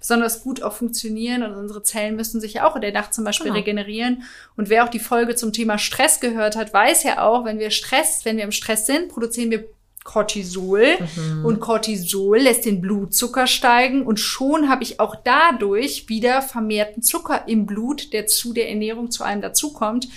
[0.00, 3.22] besonders gut auch funktionieren und unsere Zellen müssen sich ja auch in der Nacht zum
[3.22, 3.58] Beispiel genau.
[3.58, 4.22] regenerieren.
[4.56, 7.70] Und wer auch die Folge zum Thema Stress gehört hat, weiß ja auch, wenn wir
[7.70, 9.66] Stress, wenn wir im Stress sind, produzieren wir
[10.02, 11.44] Cortisol mhm.
[11.44, 17.46] und Cortisol lässt den Blutzucker steigen und schon habe ich auch dadurch wieder vermehrten Zucker
[17.46, 20.08] im Blut, der zu der Ernährung zu einem dazukommt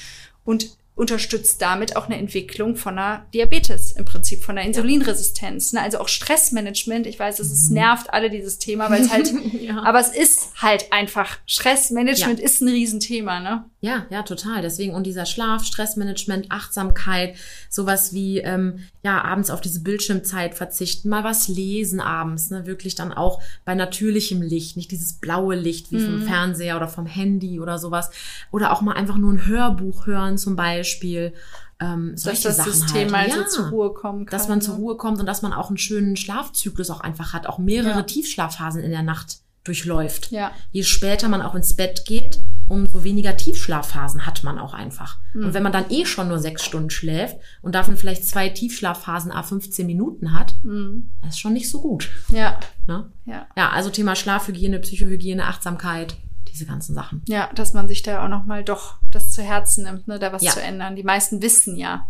[0.46, 5.74] und unterstützt damit auch eine Entwicklung von einer Diabetes im Prinzip, von einer Insulinresistenz.
[5.74, 5.82] Ne?
[5.82, 7.08] Also auch Stressmanagement.
[7.08, 7.76] Ich weiß, es mhm.
[7.76, 9.82] nervt alle dieses Thema, weil es halt, ja.
[9.82, 12.46] aber es ist halt einfach Stressmanagement ja.
[12.46, 13.66] ist ein Riesenthema, ne?
[13.82, 14.62] Ja, ja, total.
[14.62, 17.36] Deswegen und dieser Schlaf, Stressmanagement, Achtsamkeit,
[17.70, 22.68] sowas wie ähm, ja abends auf diese Bildschirmzeit verzichten, mal was lesen abends, ne?
[22.68, 26.06] Wirklich dann auch bei natürlichem Licht, nicht dieses blaue Licht wie mhm.
[26.06, 28.12] vom Fernseher oder vom Handy oder sowas,
[28.52, 31.34] oder auch mal einfach nur ein Hörbuch hören zum Beispiel Beispiel.
[31.80, 33.32] Ähm, solche dass das Sachen System halt.
[33.32, 34.38] also ja, zur Ruhe kommen kann.
[34.38, 34.64] Dass man ne?
[34.64, 37.90] zur Ruhe kommt und dass man auch einen schönen Schlafzyklus auch einfach hat, auch mehrere
[38.00, 38.04] ja.
[38.04, 40.32] Tiefschlafphasen in der Nacht durchläuft.
[40.32, 40.52] Ja.
[40.72, 45.18] Je später man auch ins Bett geht, umso weniger Tiefschlafphasen hat man auch einfach.
[45.34, 45.46] Mhm.
[45.46, 49.32] Und wenn man dann eh schon nur sechs Stunden schläft und davon vielleicht zwei Tiefschlafphasen
[49.32, 51.12] a 15 Minuten hat, mhm.
[51.22, 52.10] das ist schon nicht so gut.
[52.30, 52.60] Ja.
[52.88, 53.10] Ne?
[53.26, 53.48] Ja.
[53.58, 56.16] ja, also Thema Schlafhygiene, Psychohygiene, Achtsamkeit,
[56.54, 57.24] diese ganzen Sachen.
[57.28, 60.44] Ja, dass man sich da auch nochmal doch das zu Herzen nimmt, ne, da was
[60.44, 60.52] ja.
[60.52, 60.96] zu ändern.
[60.96, 62.08] Die meisten wissen ja,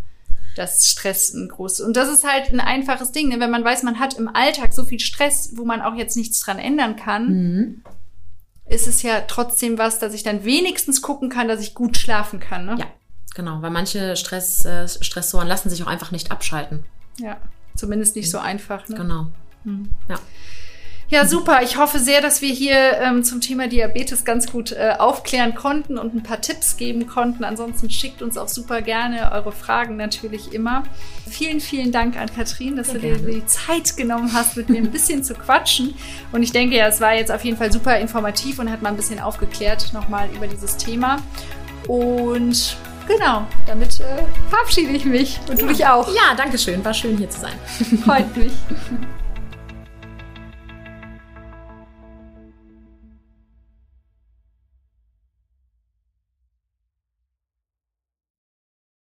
[0.55, 3.39] dass Stress ein großes und das ist halt ein einfaches Ding, ne?
[3.39, 6.39] wenn man weiß, man hat im Alltag so viel Stress, wo man auch jetzt nichts
[6.41, 7.27] dran ändern kann.
[7.27, 7.81] Mhm.
[8.65, 12.39] Ist es ja trotzdem was, dass ich dann wenigstens gucken kann, dass ich gut schlafen
[12.39, 12.65] kann.
[12.65, 12.75] Ne?
[12.79, 12.85] Ja,
[13.35, 16.85] genau, weil manche Stress, äh, Stressoren lassen sich auch einfach nicht abschalten.
[17.17, 17.37] Ja,
[17.75, 18.31] zumindest nicht mhm.
[18.31, 18.87] so einfach.
[18.87, 18.95] Ne?
[18.95, 19.27] Genau.
[19.63, 19.89] Mhm.
[20.09, 20.19] Ja.
[21.10, 21.62] Ja, super.
[21.62, 25.97] Ich hoffe sehr, dass wir hier ähm, zum Thema Diabetes ganz gut äh, aufklären konnten
[25.97, 27.43] und ein paar Tipps geben konnten.
[27.43, 30.84] Ansonsten schickt uns auch super gerne eure Fragen natürlich immer.
[31.30, 34.78] Vielen, vielen Dank an Katrin, dass sehr du dir die Zeit genommen hast, mit mir
[34.78, 35.93] ein bisschen zu quatschen.
[36.32, 38.89] Und ich denke ja, es war jetzt auf jeden Fall super informativ und hat mal
[38.89, 41.18] ein bisschen aufgeklärt nochmal über dieses Thema.
[41.88, 42.78] Und
[43.08, 45.68] genau, damit äh, verabschiede ich mich und ja.
[45.68, 46.08] du dich auch.
[46.08, 46.84] Ja, danke schön.
[46.84, 47.54] War schön hier zu sein.
[48.04, 48.54] Freut mich.